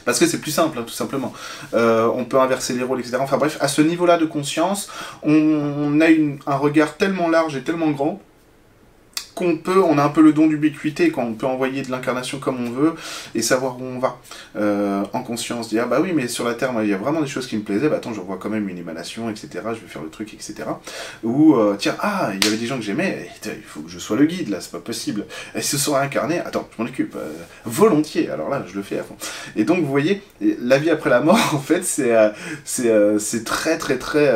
Parce 0.05 0.19
que 0.19 0.27
c'est 0.27 0.41
plus 0.41 0.51
simple, 0.51 0.79
hein, 0.79 0.85
tout 0.87 0.93
simplement. 0.93 1.33
Euh, 1.75 2.09
on 2.15 2.25
peut 2.25 2.39
inverser 2.39 2.75
les 2.75 2.83
rôles, 2.83 3.01
etc. 3.01 3.19
Enfin 3.21 3.37
bref, 3.37 3.59
à 3.61 3.69
ce 3.69 3.83
niveau-là 3.83 4.17
de 4.17 4.25
conscience, 4.25 4.89
on, 5.23 6.01
a 6.01 6.07
un 6.47 6.57
regard 6.57 6.97
tellement 6.97 7.29
large 7.29 7.57
et 7.57 7.63
tellement 7.63 7.91
grand 7.91 8.21
qu'on 9.35 9.57
peut, 9.57 9.83
on 9.83 9.99
a 9.99 10.03
un 10.03 10.09
peu 10.09 10.23
le 10.23 10.33
don 10.33 10.47
d'ubiquité, 10.47 11.11
quand 11.11 11.23
on 11.23 11.35
peut 11.35 11.47
envoyer 11.47 11.83
de 11.83 11.91
l'incarnation 11.91 12.39
comme 12.39 12.65
on 12.65 12.71
veut 12.71 12.95
et 13.35 13.43
savoir 13.43 13.81
où 13.81 13.85
on 13.85 13.99
va 13.99 14.19
euh, 14.57 15.05
en 15.13 15.23
conscience, 15.23 15.69
dire 15.69 15.89
bah 15.89 16.01
oui 16.01 16.13
mais 16.15 16.29
sur 16.29 16.45
la 16.45 16.55
Terre 16.55 16.73
il 16.83 16.89
y 16.89 16.95
a 16.95 16.97
vraiment 16.97 17.21
des 17.21 17.27
choses 17.27 17.47
qui 17.47 17.57
me 17.57 17.63
plaisaient, 17.63 17.89
bah 17.89 17.97
attends 17.97 18.13
j'envoie 18.13 18.39
quand 18.39 18.51
même 18.51 18.69
une 18.69 18.79
émanation, 18.79 19.31
etc. 19.31 19.49
Je 19.55 19.81
vais 19.81 19.89
faire 19.89 20.03
le 20.03 20.11
truc, 20.11 20.35
etc. 20.35 20.55
Ou 21.23 21.57
euh, 21.57 21.77
tiens 21.79 21.97
ah 22.01 22.31
il 22.35 22.45
y 22.45 22.49
avait 22.49 22.57
des 22.57 22.67
gens 22.67 22.77
que 22.77 22.83
j'aimais, 22.83 23.31
il 23.45 23.63
faut 23.65 23.81
que 23.81 23.91
je 23.91 23.99
sois 23.99 24.17
le 24.17 24.27
guide 24.27 24.49
là, 24.49 24.61
c'est 24.61 24.73
pas 24.73 24.81
possible. 24.81 25.27
Et 25.55 25.63
se 25.63 25.79
sont 25.79 25.97
incarnés, 25.97 26.41
attends 26.41 26.69
je 26.77 26.83
m'en 26.83 26.89
occupe 26.89 27.17
euh, 27.17 27.33
volontiers. 27.65 28.31
Alors 28.31 28.49
là 28.49 28.65
je 28.67 28.75
le 28.75 28.83
fais 28.83 28.99
à 28.99 29.03
fond. 29.03 29.17
Et 29.57 29.65
donc 29.65 29.81
vous 29.81 29.91
voyez 29.91 30.23
la 30.41 30.79
vie 30.79 30.91
après 30.91 31.11
la 31.11 31.21
mort 31.21 31.39
en 31.55 31.59
fait 31.59 31.85
c'est 31.85 32.13
c'est 32.65 33.45
très 33.45 33.79
très 33.79 33.99
très 33.99 34.31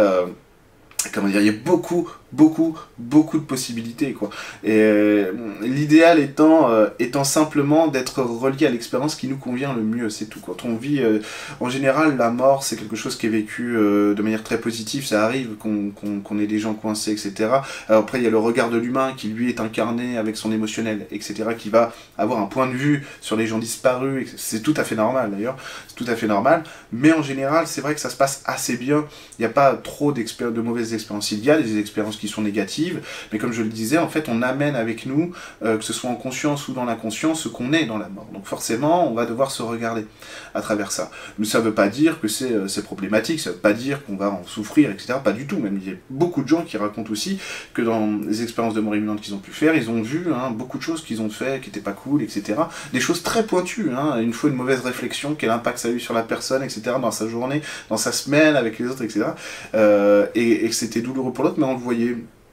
comment 1.12 1.28
dire, 1.28 1.40
il 1.40 1.46
y 1.46 1.50
a 1.50 1.58
beaucoup, 1.64 2.10
beaucoup, 2.32 2.76
beaucoup 2.98 3.38
de 3.38 3.44
possibilités, 3.44 4.12
quoi. 4.12 4.30
Et 4.64 4.78
euh, 4.80 5.32
l'idéal 5.62 6.18
étant, 6.18 6.70
euh, 6.70 6.88
étant 6.98 7.24
simplement 7.24 7.86
d'être 7.86 8.22
relié 8.22 8.66
à 8.66 8.70
l'expérience 8.70 9.14
qui 9.14 9.28
nous 9.28 9.36
convient 9.36 9.72
le 9.74 9.82
mieux, 9.82 10.10
c'est 10.10 10.26
tout. 10.26 10.40
Quand 10.40 10.64
on 10.64 10.76
vit, 10.76 11.00
euh, 11.00 11.20
en 11.60 11.68
général, 11.68 12.16
la 12.16 12.30
mort, 12.30 12.64
c'est 12.64 12.76
quelque 12.76 12.96
chose 12.96 13.16
qui 13.16 13.26
est 13.26 13.30
vécu 13.30 13.74
de 13.76 14.22
manière 14.22 14.42
très 14.42 14.58
positive, 14.58 15.06
ça 15.06 15.24
arrive 15.24 15.56
qu'on 15.56 15.92
qu 15.92 16.42
ait 16.42 16.46
des 16.46 16.58
gens 16.58 16.74
coincés, 16.74 17.12
etc. 17.12 17.50
Après, 17.88 18.18
il 18.18 18.24
y 18.24 18.26
a 18.26 18.30
le 18.30 18.38
regard 18.38 18.70
de 18.70 18.76
l'humain 18.76 19.12
qui, 19.16 19.28
lui, 19.28 19.48
est 19.48 19.60
incarné 19.60 20.18
avec 20.18 20.36
son 20.36 20.52
émotionnel, 20.52 21.06
etc., 21.10 21.44
qui 21.56 21.70
va 21.70 21.92
avoir 22.18 22.40
un 22.40 22.46
point 22.46 22.66
de 22.66 22.72
vue 22.72 23.06
sur 23.20 23.36
les 23.36 23.46
gens 23.46 23.58
disparus, 23.58 24.34
c'est 24.36 24.62
tout 24.62 24.74
à 24.76 24.84
fait 24.84 24.94
normal, 24.94 25.30
d'ailleurs, 25.30 25.56
c'est 25.88 25.94
tout 25.94 26.10
à 26.10 26.16
fait 26.16 26.26
normal, 26.26 26.64
mais 26.92 27.12
en 27.12 27.22
général, 27.22 27.66
c'est 27.66 27.80
vrai 27.80 27.94
que 27.94 28.00
ça 28.00 28.10
se 28.10 28.16
passe 28.16 28.42
assez 28.44 28.76
bien, 28.76 29.04
il 29.38 29.42
n'y 29.42 29.46
a 29.46 29.50
pas 29.50 29.74
trop 29.74 30.12
de 30.12 30.60
mauvaises 30.60 30.94
expériences, 30.94 31.30
il 31.32 31.44
y 31.44 31.50
a 31.50 31.60
des 31.60 31.78
expériences 31.78 32.15
qui 32.18 32.28
sont 32.28 32.42
négatives, 32.42 33.00
mais 33.32 33.38
comme 33.38 33.52
je 33.52 33.62
le 33.62 33.68
disais, 33.68 33.98
en 33.98 34.08
fait, 34.08 34.28
on 34.28 34.42
amène 34.42 34.76
avec 34.76 35.06
nous, 35.06 35.32
euh, 35.62 35.78
que 35.78 35.84
ce 35.84 35.92
soit 35.92 36.10
en 36.10 36.16
conscience 36.16 36.68
ou 36.68 36.72
dans 36.72 36.84
l'inconscient, 36.84 37.34
ce 37.34 37.48
qu'on 37.48 37.72
est 37.72 37.86
dans 37.86 37.98
la 37.98 38.08
mort. 38.08 38.28
Donc 38.32 38.46
forcément, 38.46 39.10
on 39.10 39.14
va 39.14 39.26
devoir 39.26 39.50
se 39.50 39.62
regarder 39.62 40.06
à 40.54 40.60
travers 40.60 40.92
ça. 40.92 41.10
Mais 41.38 41.46
ça 41.46 41.58
ne 41.58 41.64
veut 41.64 41.74
pas 41.74 41.88
dire 41.88 42.20
que 42.20 42.28
c'est 42.28 42.52
euh, 42.52 42.82
problématique, 42.84 43.40
ça 43.40 43.50
ne 43.50 43.54
veut 43.54 43.60
pas 43.60 43.72
dire 43.72 44.04
qu'on 44.04 44.16
va 44.16 44.30
en 44.30 44.44
souffrir, 44.44 44.90
etc. 44.90 45.14
Pas 45.22 45.32
du 45.32 45.46
tout, 45.46 45.58
même 45.58 45.78
il 45.82 45.88
y 45.88 45.92
a 45.92 45.96
beaucoup 46.10 46.42
de 46.42 46.48
gens 46.48 46.62
qui 46.62 46.76
racontent 46.76 47.10
aussi 47.10 47.38
que 47.74 47.82
dans 47.82 48.18
les 48.26 48.42
expériences 48.42 48.74
de 48.74 48.80
mort 48.80 48.96
imminente 48.96 49.20
qu'ils 49.20 49.34
ont 49.34 49.38
pu 49.38 49.50
faire, 49.50 49.74
ils 49.74 49.90
ont 49.90 50.02
vu 50.02 50.26
hein, 50.32 50.50
beaucoup 50.50 50.78
de 50.78 50.82
choses 50.82 51.02
qu'ils 51.02 51.20
ont 51.22 51.30
fait 51.30 51.60
qui 51.60 51.68
n'étaient 51.68 51.80
pas 51.80 51.92
cool, 51.92 52.22
etc. 52.22 52.54
Des 52.92 53.00
choses 53.00 53.22
très 53.22 53.44
pointues, 53.44 53.90
hein, 53.96 54.20
une 54.20 54.32
fois 54.32 54.50
une 54.50 54.56
mauvaise 54.56 54.80
réflexion, 54.80 55.34
quel 55.38 55.50
impact 55.50 55.78
ça 55.78 55.88
a 55.88 55.90
eu 55.90 56.00
sur 56.00 56.14
la 56.14 56.22
personne, 56.22 56.62
etc., 56.62 56.82
dans 57.00 57.10
sa 57.10 57.28
journée, 57.28 57.62
dans 57.88 57.96
sa 57.96 58.12
semaine, 58.12 58.56
avec 58.56 58.78
les 58.78 58.86
autres, 58.86 59.02
etc. 59.02 59.26
Euh, 59.74 60.26
et, 60.34 60.64
et 60.64 60.68
que 60.68 60.74
c'était 60.74 61.00
douloureux 61.00 61.32
pour 61.32 61.44
l'autre, 61.44 61.56
mais 61.58 61.66
on 61.66 61.72
le 61.72 61.78
voyait 61.78 62.05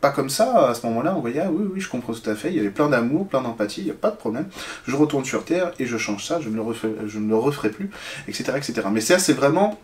pas 0.03 0.11
comme 0.11 0.29
ça, 0.29 0.67
à 0.67 0.73
ce 0.73 0.85
moment-là, 0.87 1.15
on 1.15 1.21
voyait, 1.21 1.39
ah 1.39 1.49
oui, 1.49 1.65
oui, 1.73 1.79
je 1.79 1.89
comprends 1.89 2.13
tout 2.13 2.29
à 2.29 2.35
fait, 2.35 2.49
il 2.49 2.55
y 2.55 2.59
avait 2.59 2.71
plein 2.71 2.89
d'amour, 2.89 3.25
plein 3.25 3.41
d'empathie, 3.41 3.79
il 3.81 3.85
n'y 3.85 3.91
a 3.91 3.93
pas 3.95 4.11
de 4.11 4.17
problème, 4.17 4.47
je 4.85 4.97
retourne 4.97 5.23
sur 5.23 5.45
Terre 5.45 5.71
et 5.79 5.85
je 5.85 5.97
change 5.97 6.25
ça, 6.25 6.41
je 6.41 6.49
ne 6.49 6.55
le 6.55 6.61
referai, 6.61 6.93
je 7.07 7.19
ne 7.19 7.29
le 7.29 7.37
referai 7.37 7.69
plus, 7.69 7.89
etc., 8.27 8.51
etc. 8.57 8.81
Mais 8.91 8.99
ça, 8.99 9.17
c'est 9.17 9.31
vraiment 9.31 9.79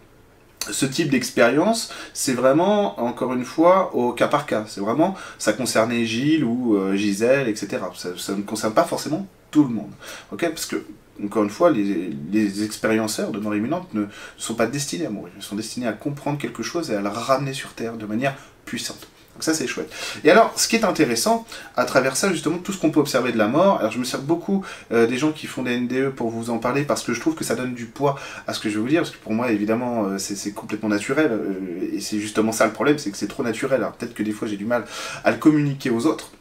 ce 0.70 0.86
type 0.86 1.10
d'expérience, 1.10 1.92
c'est 2.14 2.34
vraiment, 2.34 3.00
encore 3.00 3.34
une 3.34 3.46
fois, 3.46 3.96
au 3.96 4.12
cas 4.12 4.28
par 4.28 4.46
cas. 4.46 4.66
C'est 4.68 4.82
vraiment, 4.82 5.16
ça 5.38 5.54
concernait 5.54 6.06
Gilles 6.06 6.44
ou 6.44 6.76
euh, 6.76 6.96
Gisèle, 6.96 7.48
etc. 7.48 7.78
Ça, 7.96 8.10
ça, 8.18 8.36
ne 8.36 8.42
concerne 8.42 8.74
pas 8.74 8.84
forcément 8.84 9.26
tout 9.52 9.64
le 9.64 9.70
monde. 9.70 9.92
Ok? 10.34 10.48
Parce 10.50 10.66
que, 10.66 10.84
encore 11.24 11.44
une 11.44 11.50
fois, 11.50 11.72
les, 11.72 12.12
les 12.32 12.64
expérienceurs 12.64 13.32
de 13.32 13.40
mort 13.40 13.56
imminente 13.56 13.94
ne 13.94 14.06
sont 14.38 14.56
pas 14.56 14.68
destinés 14.68 15.06
à 15.06 15.10
mourir. 15.10 15.34
Ils 15.38 15.44
sont 15.44 15.56
destinés 15.56 15.88
à 15.88 15.94
comprendre 15.94 16.38
quelque 16.38 16.62
chose 16.62 16.92
et 16.92 16.96
à 16.96 17.02
le 17.02 17.10
ramener 17.10 17.54
sur 17.54 17.74
Terre 17.74 17.96
de 17.96 18.06
manière 18.06 18.36
puissante. 18.66 19.08
Donc 19.40 19.46
ça 19.46 19.54
c'est 19.54 19.68
chouette. 19.68 19.90
Et 20.26 20.32
alors, 20.32 20.52
ce 20.58 20.68
qui 20.68 20.76
est 20.76 20.84
intéressant, 20.84 21.48
à 21.78 21.86
travers 21.86 22.18
ça, 22.18 22.30
justement, 22.30 22.58
tout 22.58 22.74
ce 22.74 22.78
qu'on 22.78 22.92
peut 22.92 23.00
observer 23.00 23.32
de 23.32 23.38
la 23.38 23.48
mort, 23.48 23.78
alors 23.80 23.90
je 23.90 23.98
me 23.98 24.04
sers 24.04 24.22
beaucoup 24.22 24.66
euh, 24.92 25.08
des 25.08 25.18
gens 25.18 25.32
qui 25.32 25.48
font 25.48 25.64
des 25.64 25.80
NDE 25.80 26.10
pour 26.10 26.30
vous 26.30 26.50
en 26.50 26.58
parler, 26.58 26.84
parce 26.84 27.04
que 27.04 27.14
je 27.14 27.22
trouve 27.22 27.36
que 27.36 27.46
ça 27.46 27.56
donne 27.56 27.74
du 27.74 27.86
poids 27.86 28.20
à 28.48 28.54
ce 28.54 28.60
que 28.60 28.68
je 28.68 28.76
vais 28.76 28.82
vous 28.82 28.90
dire, 28.90 29.00
parce 29.00 29.12
que 29.12 29.24
pour 29.24 29.32
moi, 29.32 29.50
évidemment, 29.54 30.08
euh, 30.08 30.18
c'est 30.18 30.52
complètement 30.52 30.90
naturel, 30.90 31.32
euh, 31.32 31.96
et 31.96 32.02
c'est 32.02 32.20
justement 32.20 32.52
ça 32.52 32.66
le 32.66 32.74
problème, 32.74 33.00
c'est 33.00 33.12
que 33.12 33.18
c'est 33.18 33.30
trop 33.30 33.44
naturel. 33.44 33.80
Alors 33.82 33.94
peut-être 33.94 34.14
que 34.14 34.24
des 34.24 34.34
fois 34.34 34.46
j'ai 34.46 34.58
du 34.58 34.66
mal 34.66 34.84
à 35.24 35.32
le 35.32 35.38
communiquer 35.38 35.90
aux 35.90 36.06
autres, 36.06 36.32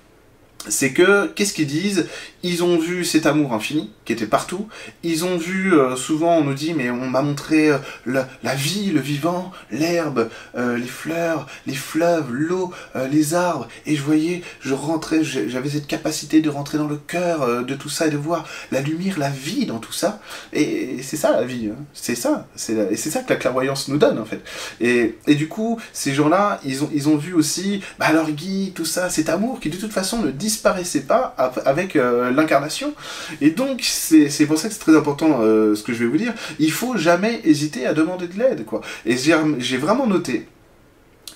c'est 0.67 0.93
que, 0.93 1.29
qu'est-ce 1.29 1.55
qu'ils 1.55 1.69
disent? 1.69 2.09
Ils 2.43 2.63
ont 2.63 2.79
vu 2.79 3.05
cet 3.05 3.27
amour 3.27 3.53
infini, 3.53 3.91
qui 4.05 4.13
était 4.13 4.27
partout, 4.27 4.69
ils 5.03 5.25
ont 5.25 5.37
vu, 5.37 5.75
euh, 5.75 5.97
souvent 5.97 6.37
on 6.37 6.45
nous 6.45 6.55
dit, 6.55 6.73
mais 6.73 6.89
on 6.89 7.11
m'a 7.11 7.21
montré 7.21 7.69
euh, 7.71 7.79
la, 8.07 8.55
vie, 8.55 8.91
le 8.91 9.01
vivant, 9.01 9.51
l'herbe, 9.73 10.31
euh, 10.57 10.79
les 10.79 10.87
fleurs, 10.87 11.49
les 11.67 11.75
fleuves, 11.75 12.33
l'eau, 12.33 12.73
les 13.11 13.35
arbres, 13.35 13.69
et 13.87 13.97
je 13.97 14.03
voyais, 14.03 14.43
je 14.61 14.73
rentrais, 14.73 15.25
j'avais 15.25 15.69
cette 15.69 15.89
capacité 15.89 16.41
de 16.41 16.49
rentrer 16.49 16.79
dans 16.79 16.87
le 16.87 16.97
cœur 16.97 17.65
de 17.65 17.75
tout 17.75 17.89
ça, 17.89 18.07
et 18.07 18.11
de 18.11 18.17
voir 18.17 18.47
la 18.71 18.81
lumière, 18.81 19.19
la 19.19 19.31
vie 19.31 19.67
dans 19.67 19.79
tout 19.79 19.93
ça, 19.93 20.21
et, 20.53 21.03
c'est 21.03 21.17
ça 21.17 21.33
la 21.33 21.45
vie, 21.45 21.71
hein. 21.73 21.85
c'est 21.93 22.15
ça, 22.15 22.47
et 22.91 22.97
c'est 22.97 23.11
ça 23.11 23.21
que 23.21 23.31
la 23.31 23.37
clairvoyance 23.37 23.89
nous 23.89 23.99
donne 23.99 24.19
en 24.19 24.25
fait. 24.25 24.41
Et, 24.81 25.35
du 25.35 25.49
coup, 25.49 25.79
ces 25.93 26.15
gens-là, 26.15 26.61
ils 26.65 26.85
ont, 26.85 26.91
ils 26.95 27.09
ont 27.09 27.17
vu 27.17 27.35
aussi, 27.35 27.83
bah 27.99 28.13
leur 28.13 28.31
Guy, 28.31 28.73
tout 28.75 28.85
ça, 28.85 29.11
cet 29.11 29.29
amour 29.29 29.61
qui 29.61 29.71
de 29.71 29.77
toute 29.77 29.93
façon 29.93 30.23
ne 30.23 30.31
disparaissait 30.31 31.03
pas 31.03 31.35
avec 31.65 31.97
l'incarnation. 32.31 32.95
Et 33.41 33.51
donc, 33.51 33.81
c'est 33.83 34.47
pour 34.47 34.59
ça 34.59 34.69
que 34.69 34.75
c'est 34.75 34.81
très 34.81 34.97
important 34.97 35.41
ce 35.41 35.83
que 35.83 35.93
je 35.93 35.99
vais 35.99 36.07
vous 36.07 36.19
dire. 36.19 36.35
Il 36.59 36.73
faut 36.73 36.97
jamais 36.97 37.41
hésiter 37.45 37.87
à 37.87 37.95
demander 37.95 38.29
de 38.29 38.39
l'aide, 38.39 38.65
quoi. 38.65 38.81
Et 39.07 39.17
j'ai 39.17 39.77
vraiment 39.77 40.07
noté 40.07 40.49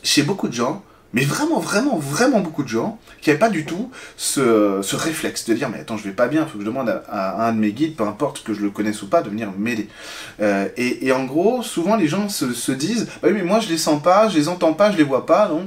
chez 0.03 0.23
beaucoup 0.23 0.49
de 0.49 0.55
gens 0.55 0.83
mais 1.13 1.25
vraiment, 1.25 1.59
vraiment, 1.59 1.99
vraiment 1.99 2.41
beaucoup 2.41 2.63
de 2.63 2.69
gens 2.69 2.99
qui 3.21 3.29
n'avaient 3.29 3.39
pas 3.39 3.51
du 3.51 3.67
tout 3.67 3.91
ce, 4.17 4.81
réflexe 4.95 5.45
de 5.45 5.55
dire 5.55 5.69
mais 5.69 5.81
attends, 5.81 5.97
je 5.97 6.05
vais 6.05 6.13
pas 6.13 6.29
bien, 6.29 6.43
il 6.43 6.49
faut 6.49 6.55
que 6.55 6.65
je 6.65 6.69
demande 6.69 7.03
à, 7.09 7.47
un 7.47 7.53
de 7.53 7.59
mes 7.59 7.73
guides, 7.73 7.97
peu 7.97 8.05
importe 8.05 8.43
que 8.43 8.55
je 8.55 8.63
le 8.63 8.71
connaisse 8.71 9.03
ou 9.03 9.09
pas, 9.09 9.23
de 9.23 9.29
venir 9.29 9.51
m'aider. 9.57 9.89
Euh, 10.41 10.69
et, 10.77 11.13
en 11.13 11.25
gros, 11.25 11.63
souvent 11.63 11.97
les 11.97 12.09
gens 12.09 12.29
se, 12.29 12.53
se 12.53 12.73
disent 12.73 13.09
bah 13.23 13.29
oui, 13.29 13.33
mais 13.35 13.43
moi 13.43 13.61
je 13.61 13.69
les 13.69 13.79
sens 13.79 14.03
pas, 14.03 14.29
je 14.29 14.39
les 14.39 14.49
entends 14.49 14.73
pas, 14.73 14.91
je 14.91 14.97
les 14.97 15.05
vois 15.05 15.27
pas, 15.27 15.49
donc 15.49 15.65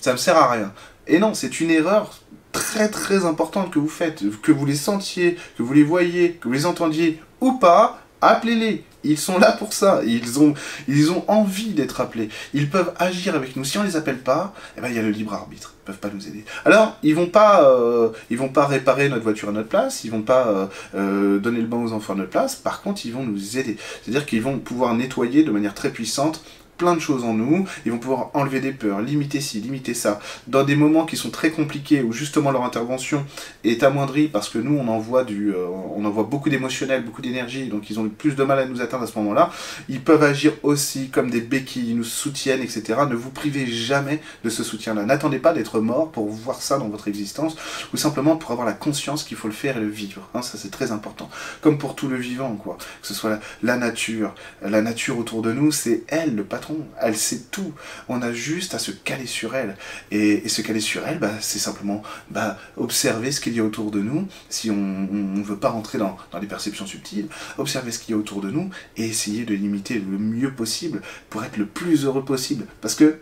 ça 0.00 0.12
me 0.12 0.18
sert 0.18 0.36
à 0.36 0.50
rien. 0.50 0.72
Et 1.06 1.18
non, 1.18 1.34
c'est 1.34 1.60
une 1.60 1.70
erreur 1.70 2.18
très 2.54 2.88
très 2.88 3.26
importante 3.26 3.70
que 3.70 3.78
vous 3.78 3.88
faites, 3.88 4.22
que 4.40 4.52
vous 4.52 4.64
les 4.64 4.76
sentiez, 4.76 5.36
que 5.58 5.62
vous 5.62 5.74
les 5.74 5.82
voyez, 5.82 6.38
que 6.40 6.48
vous 6.48 6.54
les 6.54 6.64
entendiez 6.64 7.20
ou 7.42 7.52
pas, 7.52 7.98
appelez-les, 8.22 8.84
ils 9.04 9.18
sont 9.18 9.38
là 9.38 9.52
pour 9.52 9.72
ça. 9.72 10.00
Ils 10.04 10.40
ont, 10.40 10.54
ils 10.88 11.12
ont 11.12 11.24
envie 11.28 11.70
d'être 11.70 12.00
appelés. 12.00 12.30
Ils 12.54 12.70
peuvent 12.70 12.92
agir 12.98 13.34
avec 13.34 13.54
nous. 13.54 13.64
Si 13.64 13.76
on 13.76 13.82
les 13.82 13.96
appelle 13.96 14.18
pas, 14.18 14.54
eh 14.78 14.80
ben, 14.80 14.88
il 14.88 14.94
y 14.94 14.98
a 14.98 15.02
le 15.02 15.10
libre 15.10 15.34
arbitre. 15.34 15.74
Ils 15.82 15.86
peuvent 15.86 15.98
pas 15.98 16.08
nous 16.12 16.26
aider. 16.26 16.44
Alors, 16.64 16.96
ils 17.02 17.14
vont 17.14 17.26
pas, 17.26 17.68
euh, 17.68 18.10
ils 18.30 18.38
vont 18.38 18.48
pas 18.48 18.66
réparer 18.66 19.10
notre 19.10 19.22
voiture 19.22 19.50
à 19.50 19.52
notre 19.52 19.68
place. 19.68 20.04
Ils 20.04 20.10
vont 20.10 20.22
pas 20.22 20.48
euh, 20.48 20.66
euh, 20.94 21.38
donner 21.38 21.60
le 21.60 21.66
bain 21.66 21.76
aux 21.76 21.92
enfants 21.92 22.14
à 22.14 22.16
notre 22.16 22.30
place. 22.30 22.56
Par 22.56 22.80
contre, 22.80 23.04
ils 23.04 23.12
vont 23.12 23.24
nous 23.24 23.58
aider. 23.58 23.76
C'est-à-dire 24.02 24.24
qu'ils 24.24 24.42
vont 24.42 24.58
pouvoir 24.58 24.94
nettoyer 24.94 25.44
de 25.44 25.50
manière 25.50 25.74
très 25.74 25.90
puissante 25.90 26.42
plein 26.76 26.94
de 26.94 27.00
choses 27.00 27.24
en 27.24 27.34
nous, 27.34 27.66
ils 27.84 27.92
vont 27.92 27.98
pouvoir 27.98 28.30
enlever 28.34 28.60
des 28.60 28.72
peurs, 28.72 29.00
limiter 29.00 29.40
ci, 29.40 29.60
limiter 29.60 29.94
ça, 29.94 30.20
dans 30.46 30.64
des 30.64 30.76
moments 30.76 31.06
qui 31.06 31.16
sont 31.16 31.30
très 31.30 31.50
compliqués, 31.50 32.02
où 32.02 32.12
justement 32.12 32.50
leur 32.50 32.64
intervention 32.64 33.24
est 33.64 33.82
amoindrie, 33.82 34.28
parce 34.28 34.48
que 34.48 34.58
nous 34.58 34.76
on 34.76 34.88
envoie, 34.88 35.24
du, 35.24 35.50
euh, 35.50 35.66
on 35.96 36.04
envoie 36.04 36.24
beaucoup 36.24 36.50
d'émotionnel, 36.50 37.04
beaucoup 37.04 37.22
d'énergie, 37.22 37.68
donc 37.68 37.90
ils 37.90 38.00
ont 38.00 38.08
plus 38.08 38.34
de 38.34 38.42
mal 38.42 38.58
à 38.58 38.66
nous 38.66 38.80
atteindre 38.80 39.04
à 39.04 39.06
ce 39.06 39.18
moment-là, 39.18 39.50
ils 39.88 40.00
peuvent 40.00 40.22
agir 40.22 40.52
aussi 40.62 41.08
comme 41.08 41.30
des 41.30 41.40
béquilles, 41.40 41.90
ils 41.90 41.96
nous 41.96 42.04
soutiennent, 42.04 42.62
etc. 42.62 43.00
Ne 43.08 43.14
vous 43.14 43.30
privez 43.30 43.66
jamais 43.66 44.20
de 44.44 44.50
ce 44.50 44.64
soutien-là. 44.64 45.04
N'attendez 45.04 45.38
pas 45.38 45.52
d'être 45.52 45.80
mort 45.80 46.10
pour 46.10 46.28
voir 46.28 46.60
ça 46.60 46.78
dans 46.78 46.88
votre 46.88 47.08
existence, 47.08 47.56
ou 47.92 47.96
simplement 47.96 48.36
pour 48.36 48.50
avoir 48.50 48.66
la 48.66 48.72
conscience 48.72 49.24
qu'il 49.24 49.36
faut 49.36 49.48
le 49.48 49.54
faire 49.54 49.76
et 49.76 49.80
le 49.80 49.88
vivre. 49.88 50.28
Hein, 50.34 50.42
ça 50.42 50.58
c'est 50.58 50.70
très 50.70 50.92
important. 50.92 51.30
Comme 51.60 51.78
pour 51.78 51.94
tout 51.94 52.08
le 52.08 52.16
vivant, 52.16 52.56
quoi. 52.56 52.76
Que 53.00 53.06
ce 53.06 53.14
soit 53.14 53.38
la 53.62 53.76
nature, 53.76 54.34
la 54.62 54.82
nature 54.82 55.18
autour 55.18 55.42
de 55.42 55.52
nous, 55.52 55.72
c'est 55.72 56.02
elle 56.08 56.34
le 56.34 56.44
patron 56.44 56.63
elle 57.00 57.16
sait 57.16 57.42
tout. 57.50 57.72
On 58.08 58.22
a 58.22 58.32
juste 58.32 58.74
à 58.74 58.78
se 58.78 58.90
caler 58.90 59.26
sur 59.26 59.54
elle. 59.54 59.76
Et, 60.10 60.48
se 60.48 60.62
caler 60.62 60.80
sur 60.80 61.06
elle, 61.06 61.18
bah, 61.18 61.32
c'est 61.40 61.58
simplement 61.58 62.02
bah, 62.30 62.58
observer 62.76 63.32
ce 63.32 63.40
qu'il 63.40 63.54
y 63.54 63.60
a 63.60 63.64
autour 63.64 63.90
de 63.90 64.00
nous, 64.00 64.28
si 64.48 64.70
on 64.70 64.76
ne 64.76 65.42
veut 65.42 65.56
pas 65.56 65.70
rentrer 65.70 65.98
dans, 65.98 66.16
dans 66.30 66.38
les 66.38 66.46
perceptions 66.46 66.86
subtiles, 66.86 67.26
observer 67.58 67.90
ce 67.90 67.98
qu'il 67.98 68.12
y 68.12 68.14
a 68.14 68.18
autour 68.18 68.40
de 68.40 68.50
nous 68.50 68.70
et 68.96 69.06
essayer 69.06 69.44
de 69.44 69.54
limiter 69.54 69.94
le 69.94 70.18
mieux 70.18 70.52
possible 70.52 71.02
pour 71.30 71.44
être 71.44 71.56
le 71.56 71.66
plus 71.66 72.04
heureux 72.04 72.24
possible. 72.24 72.66
Parce 72.80 72.94
que 72.94 73.18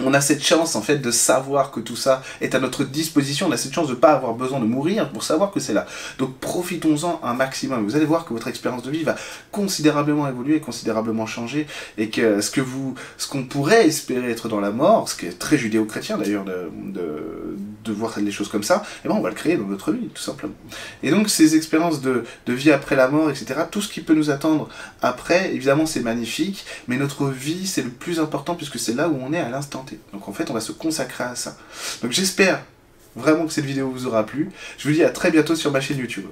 on 0.00 0.14
a 0.14 0.20
cette 0.20 0.42
chance 0.42 0.76
en 0.76 0.82
fait 0.82 0.98
de 0.98 1.10
savoir 1.10 1.70
que 1.70 1.80
tout 1.80 1.96
ça 1.96 2.22
est 2.40 2.54
à 2.54 2.60
notre 2.60 2.84
disposition, 2.84 3.46
on 3.48 3.52
a 3.52 3.56
cette 3.56 3.72
chance 3.72 3.88
de 3.88 3.94
ne 3.94 3.98
pas 3.98 4.12
avoir 4.12 4.34
besoin 4.34 4.60
de 4.60 4.64
mourir 4.64 5.10
pour 5.10 5.22
savoir 5.22 5.52
que 5.52 5.60
c'est 5.60 5.72
là. 5.72 5.86
Donc 6.18 6.38
profitons-en 6.38 7.20
un 7.22 7.34
maximum. 7.34 7.84
Vous 7.84 7.96
allez 7.96 8.04
voir 8.04 8.24
que 8.24 8.32
votre 8.32 8.48
expérience 8.48 8.82
de 8.82 8.90
vie 8.90 9.04
va 9.04 9.14
considérablement 9.52 10.28
évoluer, 10.28 10.60
considérablement 10.60 11.26
changer, 11.26 11.66
et 11.98 12.10
que 12.10 12.40
ce 12.40 12.50
que 12.50 12.60
vous, 12.60 12.94
ce 13.18 13.28
qu'on 13.28 13.44
pourrait 13.44 13.86
espérer 13.86 14.30
être 14.30 14.48
dans 14.48 14.60
la 14.60 14.70
mort, 14.70 15.08
ce 15.08 15.16
qui 15.16 15.26
est 15.26 15.38
très 15.38 15.58
judéo-chrétien 15.58 16.18
d'ailleurs 16.18 16.44
de, 16.44 16.70
de, 17.84 17.92
voir 17.92 18.18
les 18.18 18.32
choses 18.32 18.48
comme 18.48 18.62
ça, 18.62 18.82
et 18.84 18.98
eh 19.04 19.08
ben 19.08 19.14
on 19.14 19.20
va 19.20 19.28
le 19.28 19.34
créer 19.34 19.56
dans 19.56 19.66
notre 19.66 19.92
vie 19.92 20.08
tout 20.08 20.22
simplement. 20.22 20.54
Et 21.02 21.10
donc 21.10 21.28
ces 21.28 21.54
expériences 21.54 22.00
de, 22.00 22.24
de 22.46 22.52
vie 22.52 22.72
après 22.72 22.96
la 22.96 23.08
mort, 23.08 23.30
etc., 23.30 23.60
tout 23.70 23.80
ce 23.80 23.88
qui 23.88 24.00
peut 24.00 24.14
nous 24.14 24.30
attendre 24.30 24.68
après, 25.02 25.54
évidemment 25.54 25.86
c'est 25.86 26.00
magnifique, 26.00 26.64
mais 26.88 26.96
notre 26.96 27.28
vie 27.28 27.66
c'est 27.66 27.82
le 27.82 27.90
plus 27.90 28.18
important 28.18 28.54
puisque 28.54 28.78
c'est 28.78 28.94
là 28.94 29.08
où 29.08 29.18
on 29.22 29.32
est 29.32 29.38
à 29.38 29.48
l'instant 29.48 29.83
donc 30.12 30.28
en 30.28 30.32
fait, 30.32 30.50
on 30.50 30.54
va 30.54 30.60
se 30.60 30.72
consacrer 30.72 31.24
à 31.24 31.34
ça. 31.34 31.56
Donc 32.02 32.12
j'espère 32.12 32.62
vraiment 33.16 33.46
que 33.46 33.52
cette 33.52 33.64
vidéo 33.64 33.90
vous 33.90 34.06
aura 34.06 34.26
plu. 34.26 34.50
Je 34.78 34.88
vous 34.88 34.94
dis 34.94 35.04
à 35.04 35.10
très 35.10 35.30
bientôt 35.30 35.56
sur 35.56 35.70
ma 35.70 35.80
chaîne 35.80 35.98
YouTube. 35.98 36.26